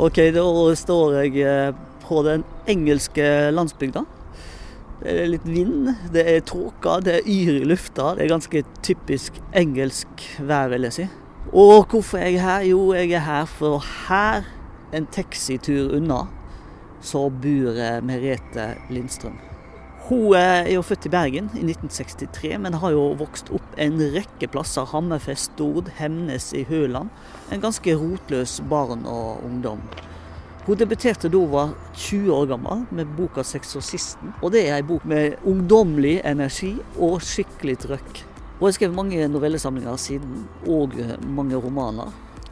[0.00, 0.42] Ok, da
[0.72, 1.74] står jeg eh,
[2.06, 4.06] på den engelske landsbygda.
[5.02, 8.14] Det er litt vind, det er tåke, det er yr i lufta.
[8.16, 11.08] Det er ganske typisk engelsk vær, vil jeg si.
[11.52, 12.66] Og hvorfor er jeg her?
[12.70, 14.48] Jo, jeg er her for her,
[14.96, 16.24] en taxitur unna,
[17.04, 19.51] så bor eh, Merete Lindstrøm.
[20.08, 24.48] Hun er jo født i Bergen i 1963, men har jo vokst opp en rekke
[24.50, 24.88] plasser.
[24.90, 27.12] Hammerfest, Stord, Hemnes i Høland.
[27.54, 29.84] En ganske rotløs barn og ungdom.
[30.66, 34.34] Hun debuterte da hun var 20 år gammel med boka 'Seksorsisten'.
[34.42, 38.24] Og det er ei bok med ungdommelig energi og skikkelig trøkk.
[38.58, 42.10] Hun har skrevet mange novellesamlinger siden, og mange romaner.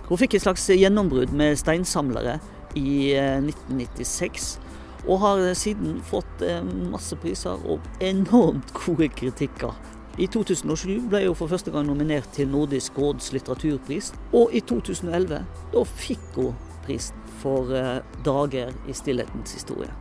[0.08, 2.38] Hun fikk et slags gjennombrudd med 'Steinsamlere'
[2.74, 4.59] i 1996.
[5.06, 6.42] Og har siden fått
[6.90, 9.72] masse priser og enormt gode kritikker.
[10.20, 14.10] I 2007 ble hun for første gang nominert til Nordisk råds litteraturpris.
[14.36, 15.38] Og i 2011
[15.72, 19.94] da fikk hun prisen for eh, 'Dager i stillhetens historie'.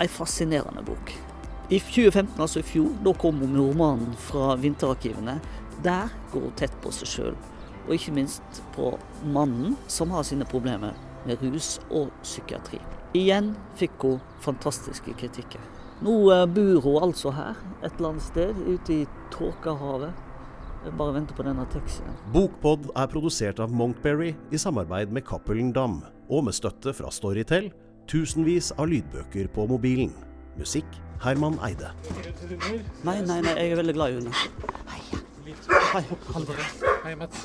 [0.00, 1.12] Ei fascinerende bok.
[1.70, 5.40] I 2015, altså i fjor, da kom hun med romanen fra Vinterarkivene.
[5.84, 7.36] Der går hun tett på seg sjøl,
[7.86, 10.94] og ikke minst på mannen som har sine problemer
[11.26, 12.80] med rus og psykiatri.
[13.16, 15.62] Igjen fikk hun fantastiske kritikker.
[16.00, 20.26] Nå eh, bor hun altså her, et eller annet sted ute i Tåkehavet.
[20.84, 22.14] Jeg bare venter på denne taxien.
[22.32, 25.98] Bokpod er produsert av Monkberry i samarbeid med Cappelen Dam,
[26.30, 27.68] og med støtte fra Storytel,
[28.08, 30.14] tusenvis av lydbøker på mobilen.
[30.56, 30.88] Musikk
[31.20, 31.90] Herman Eide.
[33.04, 34.32] Nei, nei, nei, jeg er veldig glad i hunder.
[34.94, 35.02] Hei.
[35.90, 36.04] Hei.
[37.04, 37.44] Hei, Mats.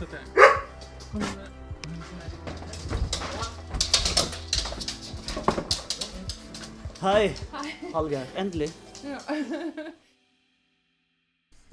[7.05, 7.45] Heter.
[7.51, 7.91] Hei.
[7.93, 8.25] Hallgeir.
[8.37, 8.71] Endelig.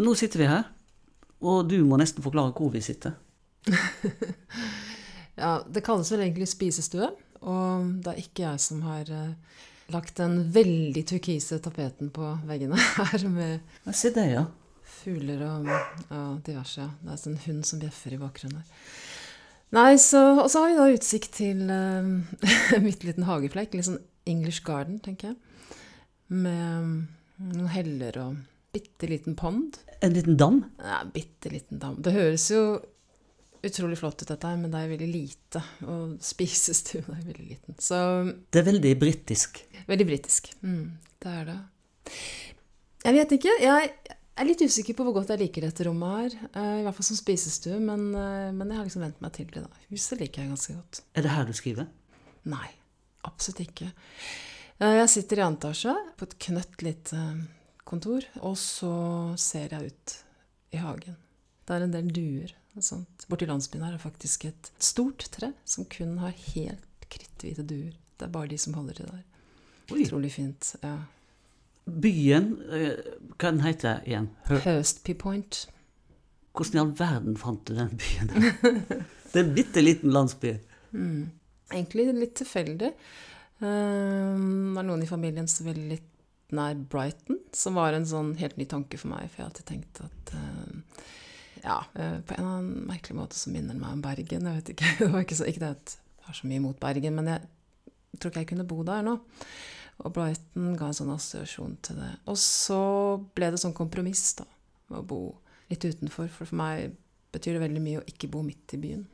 [0.03, 0.65] Nå sitter vi her,
[1.41, 3.19] og du må nesten forklare hvor vi sitter.
[5.33, 7.07] Ja, det kalles vel egentlig spisestue,
[7.41, 12.77] og det er ikke jeg som har eh, lagt den veldig turkise tapeten på veggene
[12.99, 13.55] her med
[13.87, 14.45] Ja, Se det, ja.
[15.01, 16.85] fugler og ja, diverse.
[16.85, 16.91] Ja.
[17.01, 18.85] Det er en hund som bjeffer i bakgrunnen her.
[19.73, 22.05] Nei, så, Og så har vi da utsikt til uh,
[22.77, 23.73] en bitte liten hageflekk.
[23.73, 25.37] Litt sånn English garden, tenker jeg.
[26.33, 27.07] Med
[27.43, 28.37] noen heller og
[28.73, 29.77] bitte liten pond.
[30.03, 30.63] En liten dam.
[30.81, 31.99] Ja, bitte liten dam.
[32.03, 32.63] Det høres jo
[33.63, 35.61] utrolig flott ut, dette her, men det er veldig lite.
[35.87, 37.77] Og spisestuen er veldig liten.
[37.79, 37.99] Så
[38.51, 39.63] Det er veldig britisk.
[39.91, 40.51] veldig britisk.
[40.65, 41.59] Mm, det er det.
[43.05, 43.55] Jeg vet ikke.
[43.63, 43.93] Jeg
[44.41, 46.37] er litt usikker på hvor godt jeg liker dette rommet her.
[46.57, 49.51] eh, I hvert fall som spisestue, men, eh, men jeg har liksom vent meg til
[49.53, 49.63] det.
[49.67, 49.83] da.
[49.93, 51.03] Huset liker jeg ganske godt.
[51.15, 51.91] Er det her du skriver?
[52.49, 52.69] Nei,
[53.25, 53.91] absolutt ikke.
[54.81, 57.23] Eh, Jeg sitter i andre etasje på et knøtt lite
[57.85, 58.93] kontor, og så
[59.39, 60.17] ser jeg ut
[60.73, 61.17] i hagen.
[61.67, 63.27] Det er en del duer og sånt.
[63.29, 67.93] Borti landsbyen her er faktisk et stort tre som kun har helt kritthvite duer.
[68.19, 69.23] Det er bare de som holder til der.
[69.93, 70.03] Oi.
[70.07, 70.75] Utrolig fint.
[70.83, 70.97] ja.
[71.85, 72.99] Byen, eh,
[73.41, 74.29] hva den heter igjen?
[74.47, 75.65] Hø Hurstby Point.
[76.55, 78.29] Hvordan i all verden fant du den byen?
[79.33, 80.53] det er en bitte liten landsby.
[80.95, 81.31] Mm.
[81.73, 82.93] Egentlig litt tilfeldig.
[83.63, 86.09] Eh, Det var noen i familien som ville litt
[86.53, 89.31] nær Brighton, som var en sånn helt ny tanke for meg.
[89.33, 91.03] For jeg hadde tenkt at eh,
[91.63, 94.49] Ja, eh, på en eller annen merkelig måte så minner den meg om Bergen.
[94.51, 96.81] Jeg vet ikke, det var ikke, så, ikke det at jeg har så mye imot
[96.83, 99.15] Bergen, men jeg tror ikke jeg kunne bo der nå.
[100.03, 102.11] Og Brighton ga en sånn assosiasjon til det.
[102.27, 102.81] Og så
[103.37, 104.47] ble det sånn kompromiss, da.
[104.91, 105.21] Med å bo
[105.71, 106.29] litt utenfor.
[106.33, 106.97] For for meg
[107.33, 109.05] betyr det veldig mye å ikke bo midt i byen.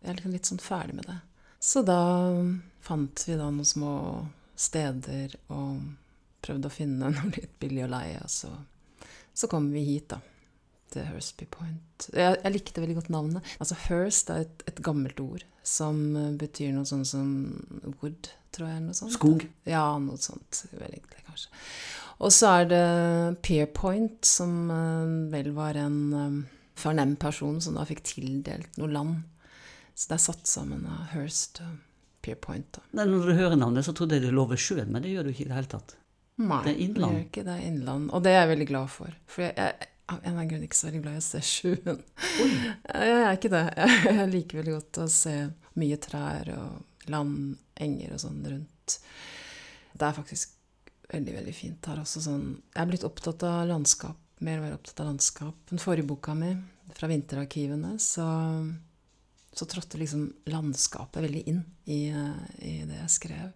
[0.00, 1.18] Jeg er liksom litt sånn ferdig med det.
[1.58, 2.00] Så da
[2.84, 3.92] fant vi da noen små
[4.58, 5.82] steder og
[6.44, 8.18] prøvde å finne noe litt billig å leie.
[8.22, 8.50] Og så,
[9.34, 10.22] så kom vi hit, da.
[10.88, 12.06] Til Hursby Point.
[12.16, 13.48] Jeg, jeg likte veldig godt navnet.
[13.60, 17.28] Altså Hurst er et, et gammelt ord som eh, betyr noe sånt som
[18.00, 18.84] wood, tror jeg.
[18.86, 19.12] Noe sånt.
[19.18, 19.44] Skog.
[19.68, 20.62] Ja, noe sånt.
[20.72, 21.52] Vel egentlig, kanskje.
[22.24, 22.86] Og så er det
[23.44, 26.38] Pierpoint, som eh, vel var en eh,
[26.78, 29.20] fornem person som da fikk tildelt noe land.
[29.98, 31.76] Så det er satt sammen av Hirst og
[32.22, 32.68] Pierpoint.
[32.76, 33.04] Da.
[33.04, 35.32] Når du hører navnet, så trodde jeg det lå ved sjøen, men det gjør du
[35.32, 35.96] ikke i det hele tatt.
[36.38, 37.14] Nei, Det er innland.
[37.16, 38.10] gjør ikke det er innland.
[38.14, 39.14] Og det er jeg veldig glad for.
[39.26, 41.40] For jeg, jeg av en eller annen grunn ikke så veldig glad i å se
[41.44, 41.98] sjøen.
[42.94, 43.64] Jeg er ikke det.
[44.18, 45.34] Jeg liker veldig godt å se
[45.82, 48.94] mye trær og land, enger og sånn rundt.
[49.98, 50.54] Det er faktisk
[51.12, 52.22] veldig, veldig fint her også.
[52.24, 52.46] Sånn.
[52.72, 54.16] Jeg er blitt opptatt av landskap,
[54.46, 55.58] mer og mer opptatt av landskap.
[55.68, 56.54] Den forrige boka mi,
[56.96, 58.24] fra vinterarkivene, så,
[59.58, 62.04] så trådte liksom landskapet veldig inn i,
[62.62, 63.48] i det jeg skrev.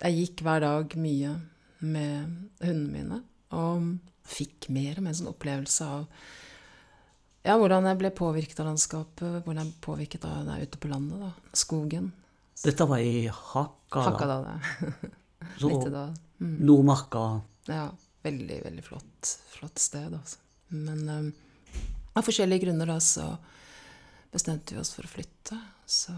[0.00, 1.36] Jeg gikk hver dag mye
[1.84, 2.32] med
[2.64, 3.20] hundene mine,
[3.54, 3.92] og
[4.26, 6.08] fikk mer og mer sånn opplevelse av
[7.44, 10.88] ja, hvordan jeg ble påvirket av landskapet, hvordan jeg ble påvirket av det ute på
[10.88, 11.20] landet.
[11.20, 11.56] da.
[11.60, 12.06] Skogen.
[12.62, 14.06] Dette var i Hakadal.
[14.08, 15.10] Hakadal, ja.
[15.60, 15.70] Så.
[16.40, 16.54] Mm.
[16.64, 17.24] Nordmarka.
[17.68, 17.90] Ja,
[18.24, 20.40] veldig, veldig flott, flott sted, altså.
[20.72, 21.28] Men um,
[22.16, 23.28] av forskjellige grunner da, så
[24.34, 25.58] bestemte vi oss for å flytte.
[25.86, 26.14] Så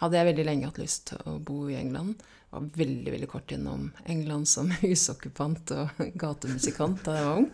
[0.00, 2.20] hadde jeg veldig lenge hatt lyst til å bo i England.
[2.50, 7.50] Var veldig, veldig kort innom England som husokkupant og gatemusikant da jeg var ung.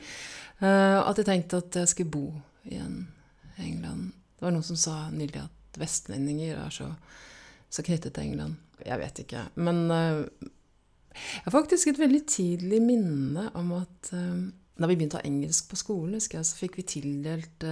[0.57, 2.27] Uh, at jeg tenkte at jeg skulle bo
[2.71, 3.05] i en
[3.63, 4.13] England.
[4.37, 6.91] Det var noen som sa nylig at vestlendinger er så,
[7.73, 8.61] så knyttet til England.
[8.85, 9.43] Jeg vet ikke.
[9.61, 10.51] Men uh,
[11.17, 15.29] jeg har faktisk et veldig tidlig minne om at um, da vi begynte å ha
[15.29, 17.65] engelsk på skolen, så fikk vi tildelt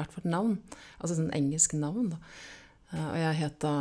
[0.00, 0.56] hvert vårt navn.
[0.98, 2.20] Altså sånn engelsk navn, da.
[2.90, 3.74] Uh, og jeg het da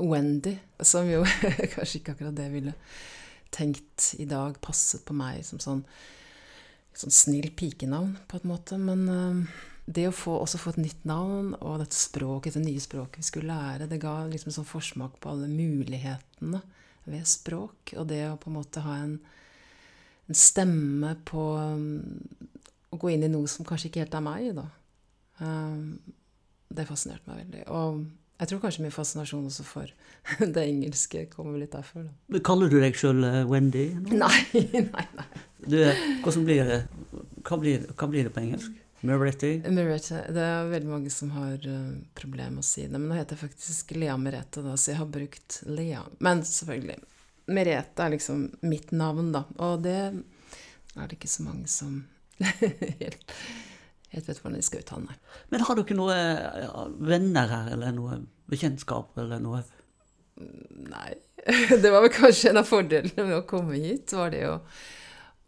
[0.00, 1.22] Wendy, som jo
[1.76, 2.74] kanskje ikke akkurat det ville
[3.54, 5.84] tenkt i dag passet på meg som sånn,
[6.96, 8.80] sånn snill pikenavn, på en måte.
[8.80, 12.82] Men uh, det å få, også få et nytt navn, og dette språket, det nye
[12.82, 16.62] språket vi skulle lære, det ga liksom sånn forsmak på alle mulighetene
[17.06, 17.94] ved språk.
[17.94, 19.14] Og det å på en måte ha en,
[20.26, 21.86] en stemme på um,
[22.90, 24.66] å gå inn i noe som kanskje ikke helt er meg, da.
[25.40, 25.98] Um,
[26.72, 27.66] det fascinerte meg veldig.
[27.72, 28.06] Og
[28.36, 29.92] jeg tror kanskje min fascinasjon også for
[30.56, 32.08] det engelske kommer litt derfor.
[32.28, 32.40] Da.
[32.44, 33.88] Kaller du deg sjøl Wendy?
[33.96, 34.18] nå?
[34.24, 35.28] Nei, nei, nei.
[35.66, 35.78] Du,
[36.24, 36.82] hvordan blir det?
[37.46, 38.82] Hva blir, hva blir det på engelsk?
[39.06, 39.60] Meretti?
[39.70, 42.96] Merete, det er veldig mange som har uh, problemer med å si det.
[42.96, 46.02] Men nå heter jeg faktisk Lea Merete, da, så jeg har brukt Lea.
[46.24, 46.96] Men selvfølgelig.
[47.52, 49.44] Merete er liksom mitt navn, da.
[49.62, 52.00] Og det er det ikke så mange som
[53.02, 53.36] helt,
[54.14, 55.08] helt vet hvordan de skal uttale.
[55.08, 55.16] Nei.
[55.52, 58.20] Men har dere noen venner her, eller noe
[58.50, 59.64] bekjentskap, eller noe
[60.36, 61.14] Nei.
[61.82, 64.56] Det var vel kanskje en av fordelene med å komme hit, var det å,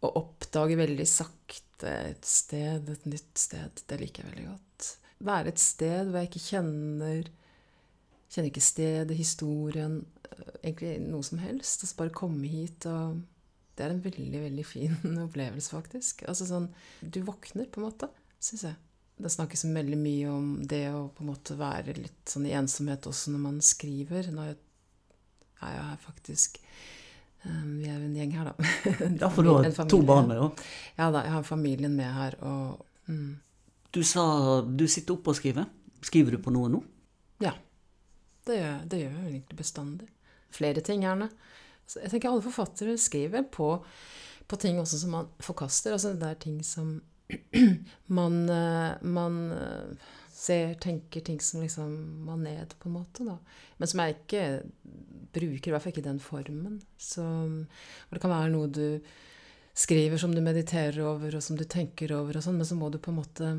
[0.01, 3.83] å oppdage veldig sakte et sted, et nytt sted.
[3.85, 4.87] Det liker jeg veldig godt.
[5.29, 7.29] Være et sted hvor jeg ikke kjenner
[8.29, 9.95] Kjenner ikke stedet, historien,
[10.61, 11.81] egentlig noe som helst.
[11.81, 13.23] Altså bare komme hit og
[13.73, 16.21] Det er en veldig, veldig fin opplevelse, faktisk.
[16.29, 16.67] Altså sånn
[17.01, 18.09] Du våkner, på en måte,
[18.43, 18.77] syns jeg.
[19.19, 23.07] Det snakkes veldig mye om det å på en måte være litt sånn i ensomhet
[23.09, 24.29] også når man skriver.
[24.31, 24.53] Nå er
[25.59, 26.61] jeg her faktisk
[27.43, 28.69] um, Vi er jo en gjeng her, da.
[29.25, 30.47] Ja, for du har to barn med, jo.
[30.95, 33.33] Ja da, jeg har familien med her, og mm,
[33.91, 34.23] Du sa
[34.63, 35.67] du sitter oppe og skriver.
[36.05, 36.79] Skriver du på noe nå?
[37.43, 37.57] Ja.
[38.47, 40.07] Det gjør, det gjør jeg egentlig bestandig.
[40.55, 41.27] Flere ting, gjerne.
[41.89, 43.73] Så jeg tenker alle forfattere skriver på,
[44.47, 45.93] på ting også som man forkaster.
[45.97, 46.99] Altså det er ting som
[48.17, 51.95] man, eh, man eh, ser, tenker ting som liksom
[52.25, 53.37] må ned, på en måte, da.
[53.77, 54.45] Men som jeg ikke
[55.33, 56.79] bruker, i hvert fall ikke den formen.
[56.97, 57.25] Så,
[58.09, 58.85] det kan være noe du
[59.79, 62.89] skriver som du mediterer over, og som du tenker over, og sånn, men så må
[62.91, 63.51] du på en måte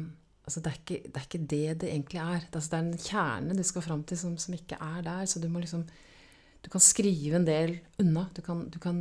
[0.50, 2.40] altså det, er ikke, det er ikke det det egentlig er.
[2.42, 5.28] Det, altså det er en kjerne du skal fram til som, som ikke er der.
[5.30, 5.84] Så du må liksom
[6.60, 8.26] Du kan skrive en del unna.
[8.34, 8.98] Du kan, du kan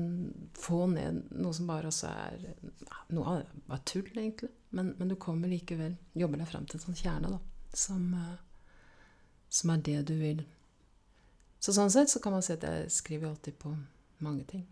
[0.55, 2.45] få ned noe som bare også er
[3.09, 4.51] Noe av det var tull, egentlig.
[4.69, 7.39] Men, men du kommer likevel Jobber deg frem til en sånn kjerne, da.
[7.75, 8.37] Som, eh,
[9.49, 10.43] som er det du vil.
[11.59, 13.73] Så sånn sett så kan man si at jeg skriver alltid på
[14.23, 14.63] mange ting.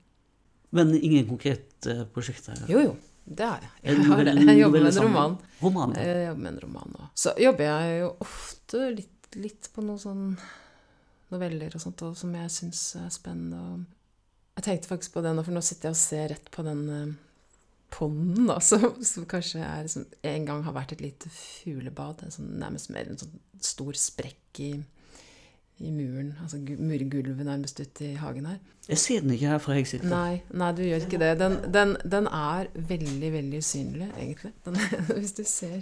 [0.69, 2.59] Men ingen konkrete prosjekter?
[2.71, 2.95] Jo, jo.
[3.27, 3.71] Det har jeg.
[3.83, 4.35] Jeg, har det.
[4.39, 5.33] jeg jobber med en roman.
[5.59, 5.95] Roman?
[5.99, 7.09] Jeg jobber med en roman nå.
[7.17, 10.29] Så jobber jeg jo ofte litt, litt på noe sånn
[11.33, 13.61] noveller og sånt, og som jeg syns er spennende.
[13.61, 16.65] Og jeg tenkte faktisk på det nå, for nå sitter jeg og ser rett på
[16.65, 17.15] den eh,
[17.93, 22.25] ponden, da, som, som kanskje er som en gang har vært et lite fuglebad.
[22.33, 24.71] Sånn, nærmest mer en sånn stor sprekk i,
[25.83, 26.33] i muren.
[26.43, 28.59] Altså murgulvet nærmest ute i hagen her.
[28.87, 30.07] Jeg ser den ikke her fra jeg sitter.
[30.07, 31.31] Nei, nei, du gjør ikke det.
[31.41, 34.53] Den, den, den er veldig, veldig usynlig, egentlig.
[34.63, 34.77] Den,
[35.19, 35.81] hvis, du ser,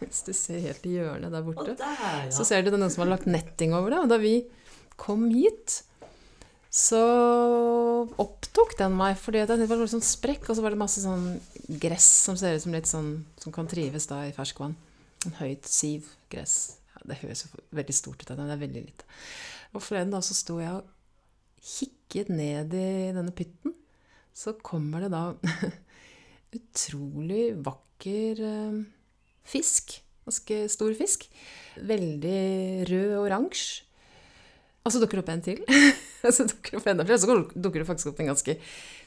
[0.00, 2.30] hvis du ser helt i hjørnet der borte, der, ja.
[2.32, 4.00] så ser du noen som har lagt netting over det.
[4.06, 4.38] Og da vi
[5.00, 5.82] kom hit,
[6.76, 7.00] så
[8.20, 11.38] opptok den meg, fordi det var litt sånn sprekk, og så var det masse sånn
[11.80, 13.10] gress som ser ut som litt sånn
[13.40, 14.76] Som kan trives da i ferskvann.
[15.26, 16.76] En høyt siv gress.
[16.92, 19.08] Ja, det høres jo veldig stort ut, men det er veldig lite.
[19.72, 20.92] Og forleden da så sto jeg og
[21.66, 23.74] kikket ned i denne pytten,
[24.36, 25.24] så kommer det da
[26.58, 28.80] utrolig vakker eh,
[29.46, 29.98] fisk.
[30.26, 31.28] Ganske stor fisk.
[31.86, 33.16] Veldig rød
[34.86, 35.62] og så dukker det opp en til.
[36.26, 37.18] Og så dukker det opp enda flere.
[37.18, 38.54] Og så dukker det faktisk opp en ganske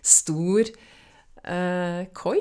[0.05, 2.39] stor uh, koi.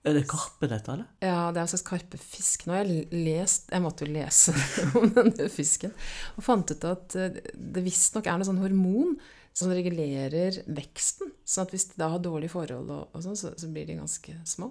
[0.00, 1.08] Er det karpe, dette, eller?
[1.20, 2.64] Ja, det er en slags karpefisk.
[2.64, 4.54] Nå har jeg lest Jeg måtte jo lese
[4.98, 5.92] om denne fisken.
[6.40, 9.18] Og fant ut at eh, det visstnok er noe sånn hormon
[9.52, 11.34] som regulerer veksten.
[11.44, 13.98] sånn at hvis de da har dårlige forhold, og, og sånn, så, så blir de
[13.98, 14.70] ganske små.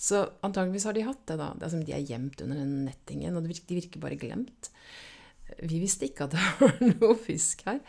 [0.00, 1.52] Så antageligvis har de hatt det, da.
[1.54, 4.72] Det er som de er gjemt under den nettingen, og de virker bare glemt.
[5.62, 7.80] Vi visste ikke at det var noe fisk her.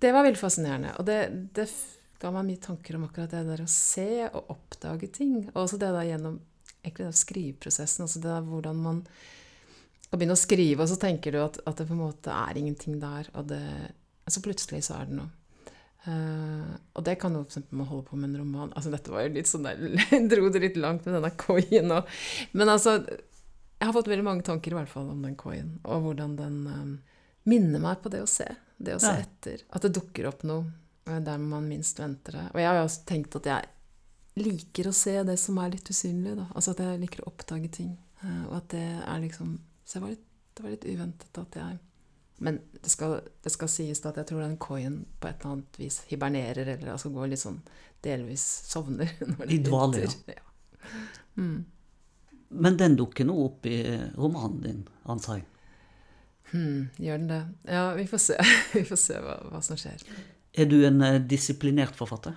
[0.00, 0.94] Det var veldig fascinerende.
[1.00, 1.18] Og det,
[1.56, 1.68] det
[2.20, 5.38] ga meg mye tanker om akkurat det der å se og oppdage ting.
[5.52, 6.40] Og også det der gjennom
[6.84, 8.04] egentlig den skriveprosessen.
[8.04, 9.00] Altså det der hvordan man
[10.10, 12.60] kan begynne å skrive, og så tenker du at, at det på en måte er
[12.60, 13.30] ingenting der.
[13.34, 13.64] Og det,
[14.30, 15.32] så plutselig så er det noe.
[16.04, 17.62] Uh, og det kan jo f.eks.
[17.72, 18.72] man holde på med en roman.
[18.76, 19.80] Altså Dette var jo litt sånn der,
[20.32, 22.10] dro det litt langt med denne koien og
[22.52, 22.98] Men altså
[23.84, 26.54] Jeg har fått veldig mange tanker i hvert fall om den koien, og hvordan den
[26.64, 26.92] um,
[27.44, 28.46] minner meg på det å se.
[28.80, 29.26] Det å se ja.
[29.26, 29.60] etter.
[29.76, 30.64] At det dukker opp noe
[31.04, 32.44] uh, der man minst venter det.
[32.54, 35.92] Og jeg har jo også tenkt at jeg liker å se det som er litt
[35.92, 36.32] usynlig.
[36.40, 36.46] Da.
[36.56, 37.92] Altså at jeg liker å oppdage ting.
[38.24, 40.24] Uh, og at det er liksom Så det var litt,
[40.56, 41.82] det var litt uventet at jeg
[42.44, 45.76] men det skal, det skal, sies at jeg tror den koien på et eller annet
[45.78, 47.60] vis hibernerer, eller altså går litt sånn
[48.02, 49.12] delvis sovner.
[49.54, 50.42] I dvale, ja.
[51.38, 51.62] Mm.
[52.54, 53.78] Men den dukker nå opp i
[54.16, 55.46] romanen din, antar jeg?
[56.52, 57.42] Hmm, gjør den det?
[57.74, 58.38] Ja, vi får se,
[58.76, 60.04] vi får se hva, hva, som skjer.
[60.54, 62.36] Er du en uh, disiplinert forfatter?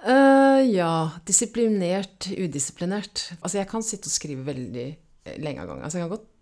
[0.00, 0.92] uh, ja.
[1.28, 3.26] Disiplinert, udisiplinert.
[3.42, 5.84] Altså, jeg kan sitte og skrive veldig eh, lenge av gangen.
[5.84, 6.32] Altså, jeg kan godt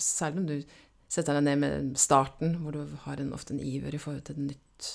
[0.00, 0.56] selv om du
[1.12, 4.38] setter deg ned med starten, hvor du har en, ofte en iver i forhold til
[4.38, 4.90] et nytt,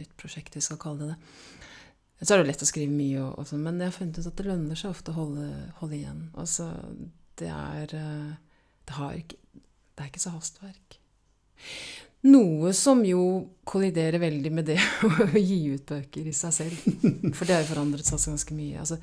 [0.00, 1.63] nytt prosjekt, vi skal kalle det det,
[2.24, 4.30] så er det lett å skrive mye, og, og sånn, men jeg har funnet ut
[4.30, 5.48] at det lønner seg ofte å holde,
[5.80, 6.22] holde igjen.
[6.40, 6.70] Altså,
[7.40, 8.30] det er eh,
[8.88, 9.62] det, ikke,
[9.94, 10.98] det er ikke så hastverk.
[12.24, 13.20] Noe som jo
[13.68, 14.78] kolliderer veldig med det
[15.10, 16.90] å gi ut bøker i seg selv.
[17.36, 18.80] For det har jo forandret seg ganske mye.
[18.80, 19.00] Altså,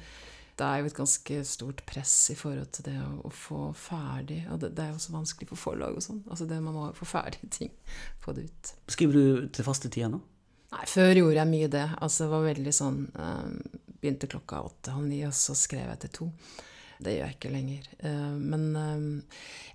[0.58, 4.44] det er jo et ganske stort press i forhold til det å, å få ferdig
[4.52, 6.20] Og det, det, er jo så vanskelig for forlag og sånn.
[6.28, 7.72] Altså det Man må få ferdig ting.
[8.22, 8.74] Få det ut.
[8.92, 10.22] Skriver du til faste tider nå?
[10.72, 11.86] Nei, før gjorde jeg mye det.
[12.00, 13.56] Altså det var veldig sånn um,
[14.02, 16.28] Begynte klokka åtte-halv ni, og så skrev jeg til to.
[17.02, 17.90] Det gjør jeg ikke lenger.
[18.02, 19.10] Uh, men um,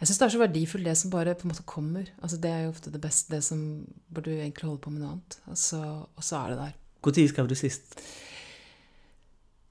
[0.01, 2.09] jeg syns det er så verdifullt det som bare på en måte kommer.
[2.19, 3.61] Altså Det er jo ofte det beste, det som
[4.09, 5.39] burde du egentlig holde på med noe annet.
[5.53, 6.81] Altså, og så er det der.
[7.07, 8.01] Når skrev du sist?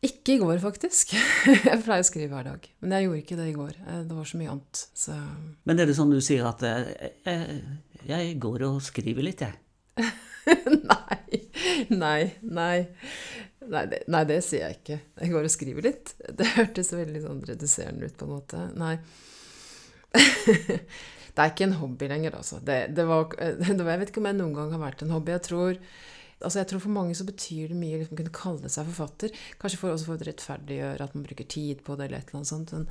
[0.06, 1.16] Ikke i går, faktisk.
[1.70, 2.68] Jeg pleier å skrive hver dag.
[2.84, 3.74] Men jeg gjorde ikke det i går.
[3.82, 4.82] Eh, det var så mye annet.
[4.94, 5.16] Så.
[5.66, 7.54] Men er det sånn du sier at jeg, eh,
[8.06, 9.58] jeg går og skriver litt, jeg?
[10.92, 11.42] nei.
[11.90, 12.22] Nei.
[12.42, 12.88] Nei.
[13.66, 14.98] Nei det, nei det, sier jeg ikke.
[15.22, 16.14] Jeg går og skriver litt.
[16.38, 18.66] Det hørtes veldig sånn reduserende ut, på en måte.
[18.78, 18.96] Nei.
[20.16, 22.60] det er ikke en hobby lenger, altså.
[22.64, 25.36] Det, det var, var, jeg vet ikke om jeg noen gang har vært en hobby.
[25.36, 25.82] Jeg tror
[26.46, 29.44] altså jeg tror For mange så betyr det mye å liksom, kunne kalle seg forfatter.
[29.62, 32.42] Kanskje for, også for å rettferdiggjøre at man bruker tid på det, eller et eller
[32.42, 32.74] annet sånt.
[32.76, 32.90] Men,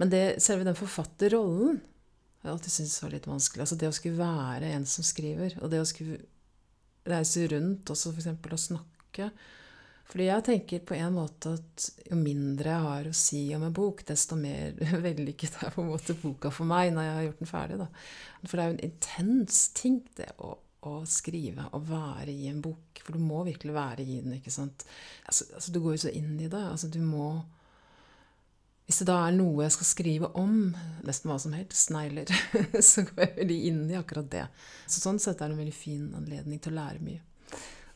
[0.00, 1.82] men det, selve den forfatterrollen
[2.48, 3.64] har alltid syntes var litt vanskelig.
[3.64, 6.20] Altså det å skulle være en som skriver, og det å skulle
[7.08, 8.30] reise rundt også f.eks.
[8.32, 9.28] og snakke.
[10.12, 13.76] Fordi jeg tenker på en måte at jo mindre jeg har å si om en
[13.76, 14.74] bok, desto mer
[15.06, 17.78] vellykket er på en måte boka for meg når jeg har gjort den ferdig.
[17.80, 17.88] Da.
[18.44, 20.56] For det er jo en intens ting, det å
[20.88, 23.02] å skrive og være i en bok.
[23.04, 24.34] For du må virkelig være i den.
[24.38, 24.84] ikke sant?
[25.26, 26.62] Altså, altså, Du går jo så inn i det.
[26.62, 27.44] altså Du må
[28.92, 30.56] Hvis det da er noe jeg skal skrive om,
[31.08, 32.28] nesten hva som helst, snegler,
[32.90, 34.42] så går jeg veldig inn i akkurat det.
[34.84, 37.22] Så Sånn sett er det en veldig fin anledning til å lære mye.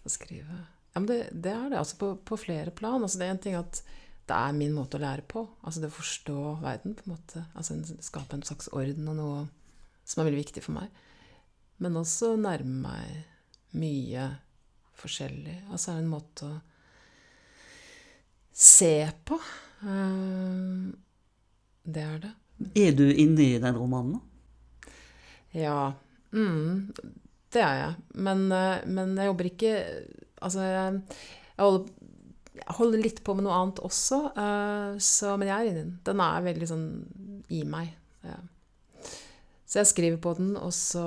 [0.00, 0.56] Å skrive.
[0.94, 1.82] Ja, men det, det er det.
[1.82, 3.04] altså på, på flere plan.
[3.04, 3.82] altså Det er en ting at
[4.24, 5.42] det er min måte å lære på.
[5.68, 7.44] Altså det å forstå verden, på en måte.
[7.52, 7.76] Altså
[8.08, 9.44] Skape en slags orden og noe
[10.08, 11.04] som er veldig viktig for meg.
[11.84, 14.30] Men også nærme meg mye
[14.96, 15.58] forskjellig.
[15.68, 16.56] Altså er det en måte å
[18.56, 18.94] se
[19.28, 19.42] på.
[19.82, 20.94] Eh,
[21.86, 22.32] det er det.
[22.76, 24.22] Er du inne i den romanen nå?
[25.56, 25.92] Ja.
[26.32, 26.92] Mm,
[27.52, 27.94] det er jeg.
[28.14, 29.74] Men, eh, men, jeg jobber ikke
[30.36, 31.00] Altså, jeg,
[31.56, 31.86] jeg, holder,
[32.54, 35.94] jeg, holder, litt på med noe annet også, eh, så, men jeg er inni den.
[36.04, 36.84] Den er veldig sånn
[37.56, 37.94] i meg.
[38.26, 38.36] Ja.
[39.66, 41.06] Så jeg skriver på den, og så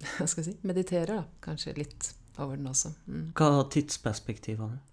[0.16, 2.90] hva skal jeg si, mediterer da, kanskje litt over den også.
[3.06, 3.30] Mm.
[3.38, 4.89] Hva tidsperspektiv har du?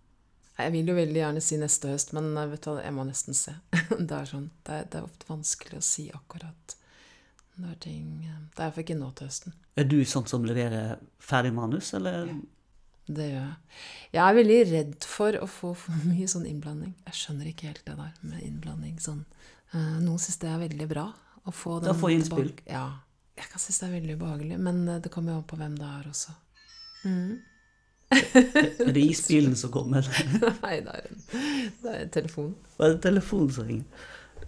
[0.57, 3.53] Jeg vil jo veldig gjerne si neste høst, men vet du, jeg må nesten se.
[3.93, 6.77] det, er sånn, det, er, det, er ofte vanskelig å si akkurat
[7.57, 8.09] når ting
[8.53, 9.55] Det er for ikke nå til høsten.
[9.77, 12.29] Er du sånn som leverer ferdig manus, eller?
[12.29, 12.37] Ja,
[13.07, 13.79] det gjør jeg.
[14.13, 16.93] Jeg er veldig redd for å få for mye sånn innblanding.
[17.07, 18.97] Jeg skjønner ikke helt det der med innblanding.
[19.01, 19.23] Sånn.
[19.73, 21.09] Uh, noen syns det er veldig bra,
[21.47, 22.53] å få den få innspill?
[22.69, 22.87] Ja.
[23.37, 25.75] Jeg kan synes det er veldig ubehagelig, men eh, det kommer jo an på hvem
[25.77, 26.33] det er også.
[27.05, 27.35] Mm.
[28.93, 30.07] Det isbilen som kommer?
[30.63, 31.25] Nei, det er, en,
[31.81, 32.55] det er telefonen.
[32.77, 34.05] Det er telefonen som ringer.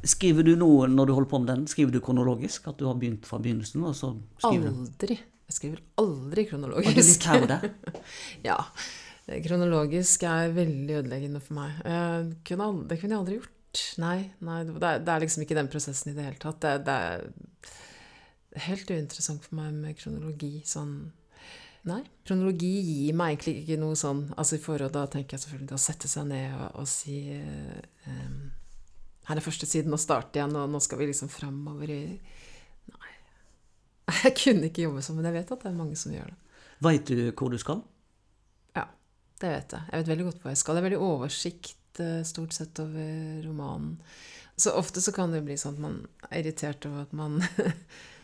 [0.07, 1.67] Skriver du noe når du holder på med den?
[1.67, 2.69] Skriver du kronologisk?
[2.71, 3.83] At du har begynt fra begynnelsen?
[3.83, 5.19] og så skriver Aldri.
[5.49, 7.25] Jeg skriver aldri kronologisk.
[7.25, 8.01] Og du litt
[8.49, 8.57] ja.
[9.45, 11.79] Kronologisk er veldig ødeleggende for meg.
[11.81, 12.77] Det kunne
[13.09, 13.81] jeg aldri gjort.
[14.01, 16.61] Nei, nei det, er, det er liksom ikke den prosessen i det hele tatt.
[16.61, 20.59] Det, det er helt uinteressant for meg med kronologi.
[20.69, 20.93] Sånn
[21.87, 22.01] Nei.
[22.27, 25.79] Kronologi gir meg egentlig ikke noe sånn altså i forhold, Da tenker jeg selvfølgelig å
[25.79, 28.49] sette seg ned og, og si um,
[29.29, 32.01] Her er første siden, å starte igjen, og nå skal vi liksom framover i
[32.89, 33.15] Nei.
[34.25, 36.61] Jeg kunne ikke jobbe sånn, men jeg vet at det er mange som gjør det.
[36.83, 37.83] Veit du hvor du skal?
[38.73, 38.87] Ja,
[39.39, 39.85] det vet jeg.
[39.91, 40.75] Jeg vet veldig godt hvor jeg skal.
[40.75, 43.97] Det er veldig oversikt Eh, stort sett over romanen.
[44.55, 47.39] Så ofte så kan det bli sånn at man er irritert over at man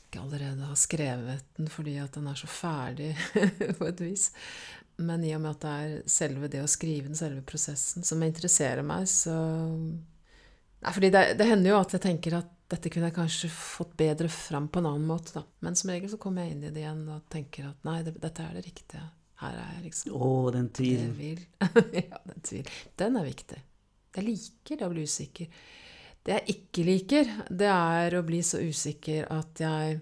[0.00, 3.12] ikke allerede har skrevet den fordi at den er så ferdig,
[3.78, 4.30] på et vis.
[4.96, 8.22] Men i og med at det er selve det å skrive den, selve prosessen, som
[8.24, 9.36] interesserer meg, så
[10.76, 13.94] Nei, fordi det, det, hender jo at jeg tenker at dette kunne jeg kanskje fått
[13.98, 15.42] bedre fram på en annen måte, da.
[15.64, 18.12] Men som regel så kommer jeg inn i det igjen og tenker at nei, det,
[18.22, 19.06] dette er det riktige.
[19.40, 21.16] Her er jeg liksom Å, den tvilen.
[21.96, 22.76] ja, den tvilen.
[23.00, 23.58] Den er viktig.
[24.16, 25.64] Jeg liker det å bli usikker.
[26.26, 30.00] Det jeg ikke liker, det er å bli så usikker at jeg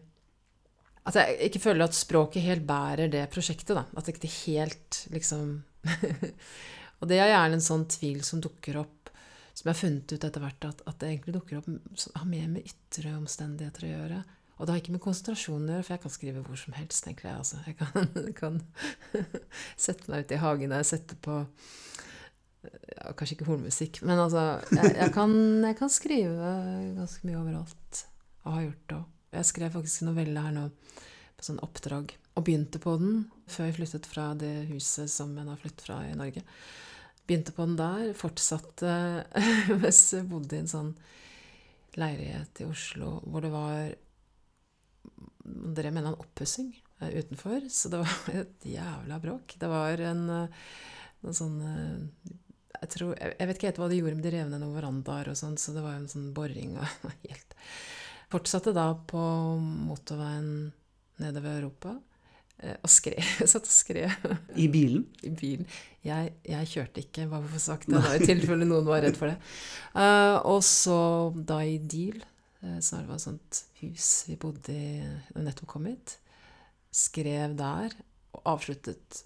[1.05, 3.85] At jeg ikke føler at språket helt bærer det prosjektet, da.
[3.93, 5.59] At det ikke helt liksom
[7.03, 9.11] Og det er gjerne en sånn tvil som dukker opp,
[9.53, 11.69] som jeg har funnet ut etter hvert at, at det egentlig dukker opp
[12.01, 14.21] som har mer med ytre omstendigheter å gjøre.
[14.55, 17.09] Og det har ikke med konsentrasjon å gjøre, for jeg kan skrive hvor som helst,
[17.11, 17.33] egentlig.
[17.35, 17.61] Altså.
[17.67, 18.09] Jeg kan,
[18.41, 18.61] kan
[19.77, 21.43] sette meg ut i hagen og sette på
[22.65, 26.53] ja, Kanskje ikke hornmusikk, men altså jeg, jeg, kan, jeg, kan, skrive
[26.99, 28.05] ganske mye overalt.
[28.45, 29.11] Og har gjort det òg.
[29.35, 30.69] Jeg skrev faktisk en novelle her nå
[31.35, 32.15] på sånn oppdrag.
[32.35, 36.01] Og begynte på den før jeg flyttet fra det huset som jeg har flyttet fra
[36.07, 36.45] i Norge.
[37.25, 38.95] Begynte på den der, fortsatte
[39.83, 40.95] mens jeg bodde i en sånn
[41.99, 43.93] leilighet i Oslo hvor det var
[45.45, 46.71] Dere mener en oppussing
[47.03, 49.57] uh, utenfor, så det var et jævla bråk.
[49.61, 50.63] Det var en, uh,
[51.21, 52.31] en sånn uh,
[52.85, 54.79] jeg, tror, jeg, jeg, vet ikke helt hva de gjorde, men de rev ned noen
[54.79, 57.59] verandaer og sånn, så det var en sånn boring og helt
[58.33, 59.21] Fortsatte da på
[59.61, 60.73] motorveien
[61.23, 61.93] nedover Europa
[62.65, 63.21] og skrev.
[63.51, 64.15] Satt og skrev.
[64.59, 65.05] I bilen?
[65.23, 65.69] I bilen.
[66.03, 69.05] Jeg, jeg kjørte ikke, bare for å få sagt det, da, i tilfelle noen var
[69.05, 69.37] redd for det.
[69.93, 70.97] Uh, og så
[71.37, 72.25] da i Deal
[72.65, 76.19] Eh, så det var et sånt hus vi bodde i da vi nettopp kom hit.
[76.95, 77.95] Skrev der,
[78.35, 79.25] og avsluttet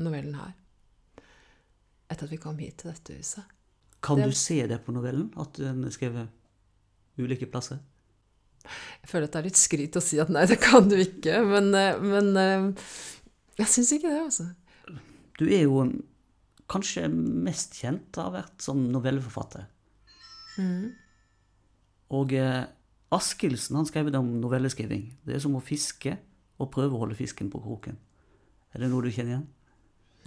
[0.00, 0.54] novellen her.
[2.10, 3.56] Etter at vi kom hit til dette huset.
[4.02, 6.30] Kan det, du se det på novellen, at den er skrevet
[7.20, 7.80] ulike plasser?
[8.64, 11.40] Jeg føler at det er litt skryt å si at nei, det kan du ikke,
[11.48, 12.88] men, eh, men eh,
[13.60, 14.48] jeg syns ikke det, altså.
[15.40, 15.84] Du er jo
[16.70, 19.64] kanskje mest kjent av å ha vært som novelleforfatter.
[20.60, 20.90] Mm.
[22.16, 22.66] Og eh,
[23.10, 25.08] Askildsen han skrev om novelleskriving.
[25.26, 26.14] Det er som å fiske
[26.60, 27.96] og prøve å holde fisken på kroken.
[28.70, 29.48] Er det noe du kjenner igjen?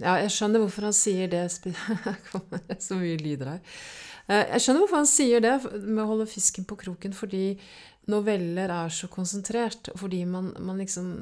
[0.02, 1.46] Ja, jeg skjønner hvorfor han sier det.
[2.82, 3.78] Så mye lyder her.
[4.26, 5.54] Eh, jeg skjønner hvorfor han sier det
[5.84, 7.46] med å holde fisken på kroken, fordi
[8.10, 9.92] noveller er så konsentrert.
[9.98, 11.16] Fordi man, man liksom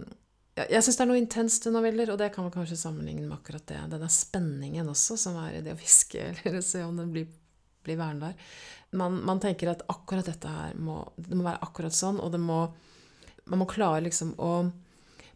[0.53, 3.39] Jeg syns det er noe intenst i noveller, og det kan man kanskje sammenligne med
[3.39, 3.79] akkurat det.
[3.95, 7.31] Denne spenningen også, som er i det å fiske, eller se om den blir,
[7.85, 8.53] blir værende der
[8.93, 12.41] man, man, tenker at akkurat dette her må, det må være akkurat sånn, og det
[12.43, 12.67] må,
[13.49, 14.53] man må klare liksom å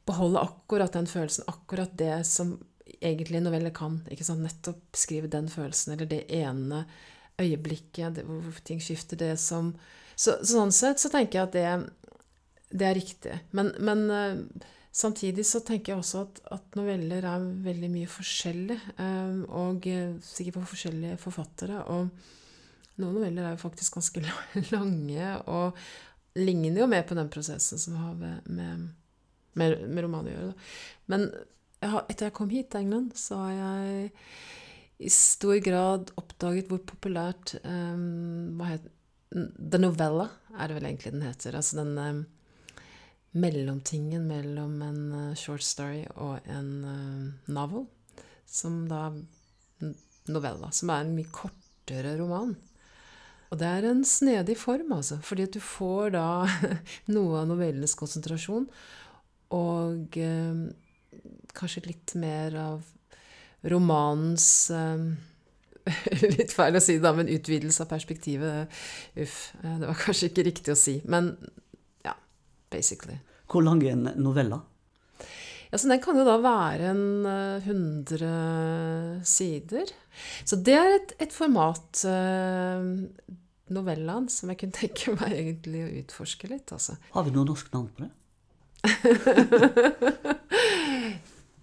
[0.07, 2.57] beholde akkurat den følelsen, akkurat det som
[3.00, 4.00] egentlig noveller kan.
[4.11, 6.85] ikke sant, Nettopp skrive den følelsen, eller det ene
[7.40, 9.16] øyeblikket det, hvor ting skifter.
[9.16, 9.74] det som
[10.16, 13.35] så, Sånn sett så tenker jeg at det, det er riktig.
[13.56, 14.64] Men, men uh,
[14.96, 20.16] samtidig så tenker jeg også at, at, noveller er veldig mye forskjellig, um, og uh,
[20.24, 21.82] sikkert for forskjellige forfattere.
[21.92, 22.09] og
[22.96, 24.22] noen noveller er jo faktisk ganske
[24.74, 25.76] lange, og
[26.37, 28.88] ligner jo mer på den prosessen som har med, med,
[29.85, 30.56] med romanen å gjøre.
[31.12, 31.28] Men
[31.82, 34.12] jeg har, etter jeg kom hit til England, så har jeg
[34.96, 38.92] i stor grad oppdaget hvor populært um, hva heter,
[39.36, 41.56] The Novella er det vel egentlig den heter.
[41.58, 42.22] Altså den um,
[43.36, 47.84] mellomtingen mellom en uh, short story og en uh, novel.
[48.46, 49.10] Som da
[50.30, 50.70] Novella.
[50.72, 52.54] Som er en mye kortere roman.
[53.50, 55.20] Og det er en snedig form, altså.
[55.22, 56.26] Fordi at du får da
[57.14, 58.66] noe av novellenes konsentrasjon,
[59.54, 60.64] og eh,
[61.56, 62.84] kanskje litt mer av
[63.66, 65.08] romanens eh,
[66.36, 68.72] Litt feil å si det, men utvidelse av perspektivet.
[69.22, 69.36] Uff.
[69.62, 70.96] Eh, det var kanskje ikke riktig å si.
[71.06, 71.30] Men
[72.02, 72.16] ja,
[72.74, 73.20] basically.
[73.46, 74.58] Hvor lang er en novelle?
[75.70, 79.86] Ja, så Den kan jo da være en 100 uh, sider.
[80.46, 82.80] Så det er et, et format, eh,
[83.74, 86.68] novellaen, som jeg kunne tenke meg egentlig å utforske litt.
[86.74, 86.92] Altså.
[87.14, 88.12] Har vi noe norsk navn på det?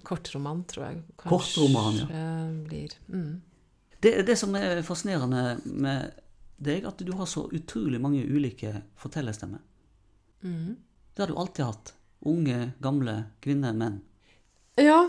[0.04, 2.30] Kortroman, tror jeg kanskje Kortroman, ja.
[2.68, 2.96] blir.
[3.08, 3.42] Mm.
[4.04, 6.20] Det, det, som er fascinerende med
[6.64, 9.62] deg at du har så utrolig mange ulike fortellerstemmer.
[10.44, 10.76] Mm.
[11.14, 11.94] Det har du alltid hatt.
[12.28, 14.02] Unge, gamle, kvinner, menn.
[14.80, 15.06] Ja,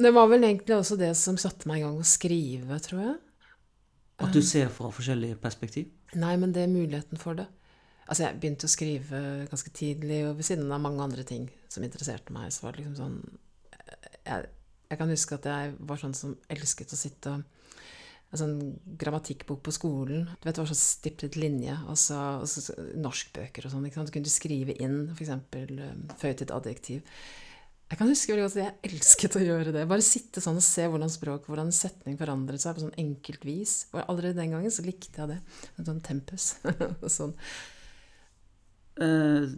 [0.00, 3.16] det var vel egentlig også det som satte meg i gang å skrive, tror jeg.
[4.20, 5.88] At du ser fra forskjellige perspektiv.
[6.20, 7.46] Nei, men det er muligheten for det.
[8.10, 11.84] Altså, jeg begynte å skrive ganske tidlig, og ved siden av mange andre ting som
[11.86, 13.20] interesserte meg, så var det liksom sånn
[14.26, 14.50] Jeg,
[14.90, 17.44] jeg kan huske at jeg var sånn som elsket å sitte og
[18.30, 18.58] en sånn
[19.00, 20.26] grammatikkbok på skolen.
[20.38, 23.86] Du vet, det var sånn stiplet linje, og så, og så norskbøker og sånn.
[23.88, 24.10] ikke sant?
[24.10, 25.32] Så kunne du skrive inn f.eks.
[26.20, 27.16] føye til et adjektiv.
[27.90, 29.82] Jeg kan huske veldig godt at jeg elsket å gjøre det.
[29.90, 33.72] Bare sitte sånn og se hvordan språk, hvordan setning forandret seg på sånn enkelt vis.
[33.90, 35.40] Og allerede den gangen så likte jeg det.
[35.74, 36.52] En sånn tempus.
[37.02, 37.34] og sånn.
[39.00, 39.50] Uh,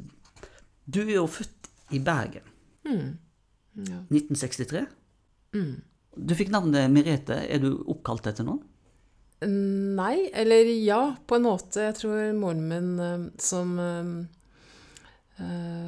[0.89, 2.49] du er jo født i Bergen.
[2.89, 3.21] Mm.
[3.73, 4.03] Ja.
[4.13, 4.85] 1963.
[5.57, 5.81] Mm.
[6.17, 7.39] Du fikk navnet Merete.
[7.49, 8.61] Er du oppkalt etter noen?
[9.43, 11.89] Nei, eller ja, på en måte.
[11.89, 15.47] Jeg tror moren min, eh, som eh,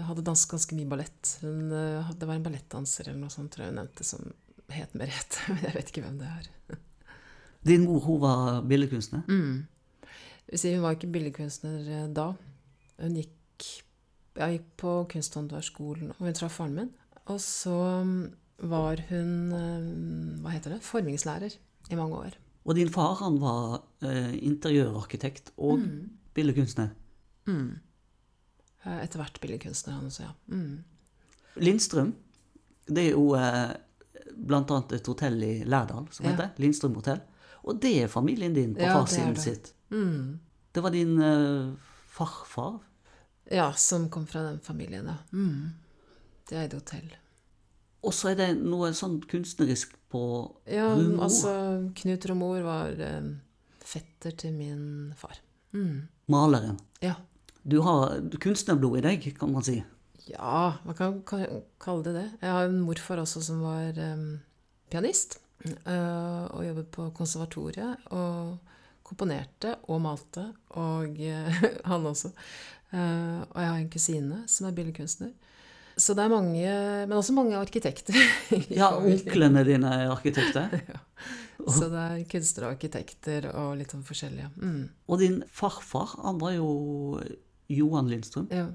[0.09, 3.67] hadde danset ganske mye ballett hun, uh, Det var en ballettdanser eller noe sånt, tror
[3.67, 4.33] jeg hun nevnte, som
[4.75, 5.45] het Merete.
[5.53, 6.51] Men jeg vet ikke hvem det er.
[7.69, 9.23] Din mor hun var billedkunstner.
[9.29, 9.57] Mm.
[10.51, 12.33] hun var ikke billedkunstner da.
[13.01, 13.31] Hun gikk
[14.35, 16.89] Jeg gikk på kunsthåndverksskolen, og hun traff faren min.
[17.33, 18.35] Og så mm,
[18.71, 20.83] var hun eh, Hva heter det?
[20.85, 21.55] Formingslærer
[21.91, 22.35] i mange år.
[22.65, 26.11] Og din far han var eh, interiørarkitekt og Mm.
[26.35, 26.89] billedkunstner.
[27.47, 27.79] Mm.
[28.87, 30.33] Eh, Etter hvert billedkunstner, han også, ja.
[30.49, 30.85] Mm.
[31.57, 32.15] Lindstrøm,
[32.89, 33.75] det er jo eh,
[34.51, 36.31] annet et hotell i Lærdal som Ja.
[36.33, 37.21] heter Lindstrøm hotell.
[37.65, 39.73] Og det er familien din på Ja, farssiden sitt.
[39.91, 40.41] Mm.
[40.75, 41.73] Det var din eh,
[42.09, 42.81] farfar.
[43.51, 45.17] Ja, som kom fra den familien, ja.
[45.33, 45.71] Mm.
[46.51, 47.13] De et hotell.
[48.05, 50.21] Og så er det noe sånn kunstnerisk på
[50.69, 51.23] Ja, Rumor.
[51.25, 51.53] altså
[51.97, 53.31] Knut Romor var eh,
[53.81, 55.39] fetter til min far.
[55.75, 56.09] Mm.
[56.31, 56.77] maleren.
[57.03, 57.15] Ja.
[57.67, 59.79] Du har kunstnerblod i deg, kan man si.
[60.29, 62.27] Ja, man kan ka- kalle det det.
[62.43, 64.41] Jeg har en morfar også som var em,
[64.93, 65.39] pianist.
[65.65, 67.97] eh, og jobbet på konservatoriet.
[68.13, 68.59] Og
[69.05, 70.47] komponerte og malte.
[70.77, 72.31] Og eh, han også.
[72.93, 75.33] Eh, og jeg har en kusine som er billedkunstner.
[75.97, 76.63] Så det er mange
[77.07, 78.17] Men også mange arkitekter.
[78.81, 80.81] Ja, onklene dine er arkitekter.
[81.65, 84.51] Så det er kunstnere og arkitekter og litt sånn forskjellige.
[84.59, 84.89] Mm.
[85.09, 87.21] Og din farfar, han var jo
[87.73, 88.67] Johan Lindstrøm, Ja.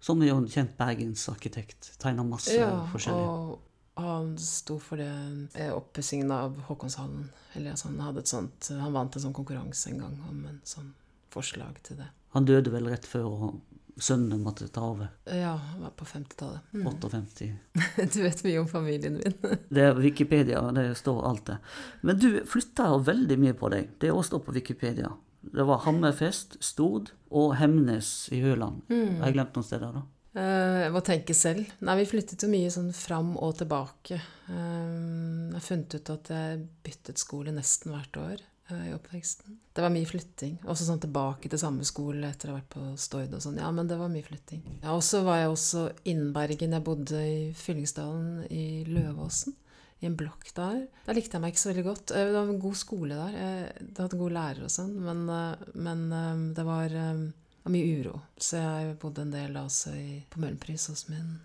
[0.00, 1.90] som er jo en kjent bergensarkitekt.
[2.00, 3.26] Tegner masse ja, forskjellig.
[3.26, 3.68] og
[4.02, 5.10] han sto for det
[5.58, 7.26] eh, oppussingen av Håkonshallen.
[7.58, 10.62] Eller altså, han hadde et sånt Han vant en sånn konkurranse en gang om en
[10.64, 10.94] sånn
[11.34, 12.06] forslag til det.
[12.32, 13.52] Han døde vel rett før
[14.00, 15.08] sønnen måtte ta over.
[15.26, 16.60] Ja, han var på 50-tallet.
[16.72, 16.86] Mm.
[16.86, 17.50] 58.
[18.14, 19.34] Du vet mye om familien min.
[19.74, 21.58] Det er Wikipedia, det står alt det.
[22.02, 23.90] Men du flytta veldig mye på deg.
[24.00, 25.12] Det òg står på Wikipedia.
[25.42, 28.84] Det var Hammerfest, Stord og Hemnes i Høland.
[28.88, 30.02] Har jeg glemt noen steder, da?
[30.38, 31.66] Eh, Jeg må tenke selv.
[31.84, 34.20] Nei, vi flyttet jo mye sånn fram og tilbake.
[34.48, 38.46] Eh, Jeg har funnet ut at jeg byttet skole nesten hvert år
[38.88, 39.56] i oppveksten.
[39.74, 40.58] Det var mye flytting.
[40.68, 43.58] Også sånn tilbake til samme skole etter å ha vært på Stord og sånn.
[43.60, 44.62] Ja, men det var mye flytting.
[44.82, 46.72] Ja, og så var jeg også innen Bergen.
[46.76, 49.54] Jeg bodde i Fyllingsdalen i Løvåsen.
[50.02, 50.80] I en blokk der.
[51.06, 52.10] Der likte jeg meg ikke så veldig godt.
[52.10, 53.36] Eh, Det var en god skole der.
[53.38, 57.22] Jeg hadde gode lærere og sånn, men, eh, men eh, det var eh,
[57.62, 58.16] var mye uro.
[58.36, 61.38] Så jeg bodde en del også i, på Møhlenpris hos min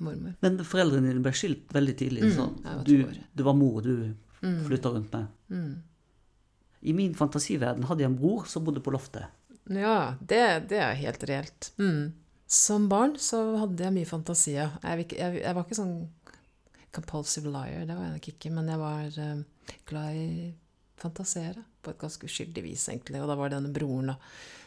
[0.00, 0.32] mormor.
[0.40, 4.14] Men foreldrene dine ble skilt veldig tidlig, Mm, så jeg du, det var mor du
[4.42, 4.64] Mm.
[4.64, 5.26] flytta rundt med.
[5.50, 5.82] Mm.
[6.80, 9.28] I min fantasiverden hadde jeg en bror som bodde på loftet.
[9.70, 11.72] Ja, det, det er helt reelt.
[11.78, 12.12] Mm.
[12.50, 14.56] Som barn så hadde jeg mye fantasi.
[14.56, 15.98] Jeg, jeg, jeg var ikke sånn
[16.90, 20.30] compulsive liar, det var jeg nok ikke, men jeg var uh, glad i
[21.00, 23.20] fantasere på et ganske uskyldig vis, egentlig.
[23.22, 24.16] Og da var det denne broren, da,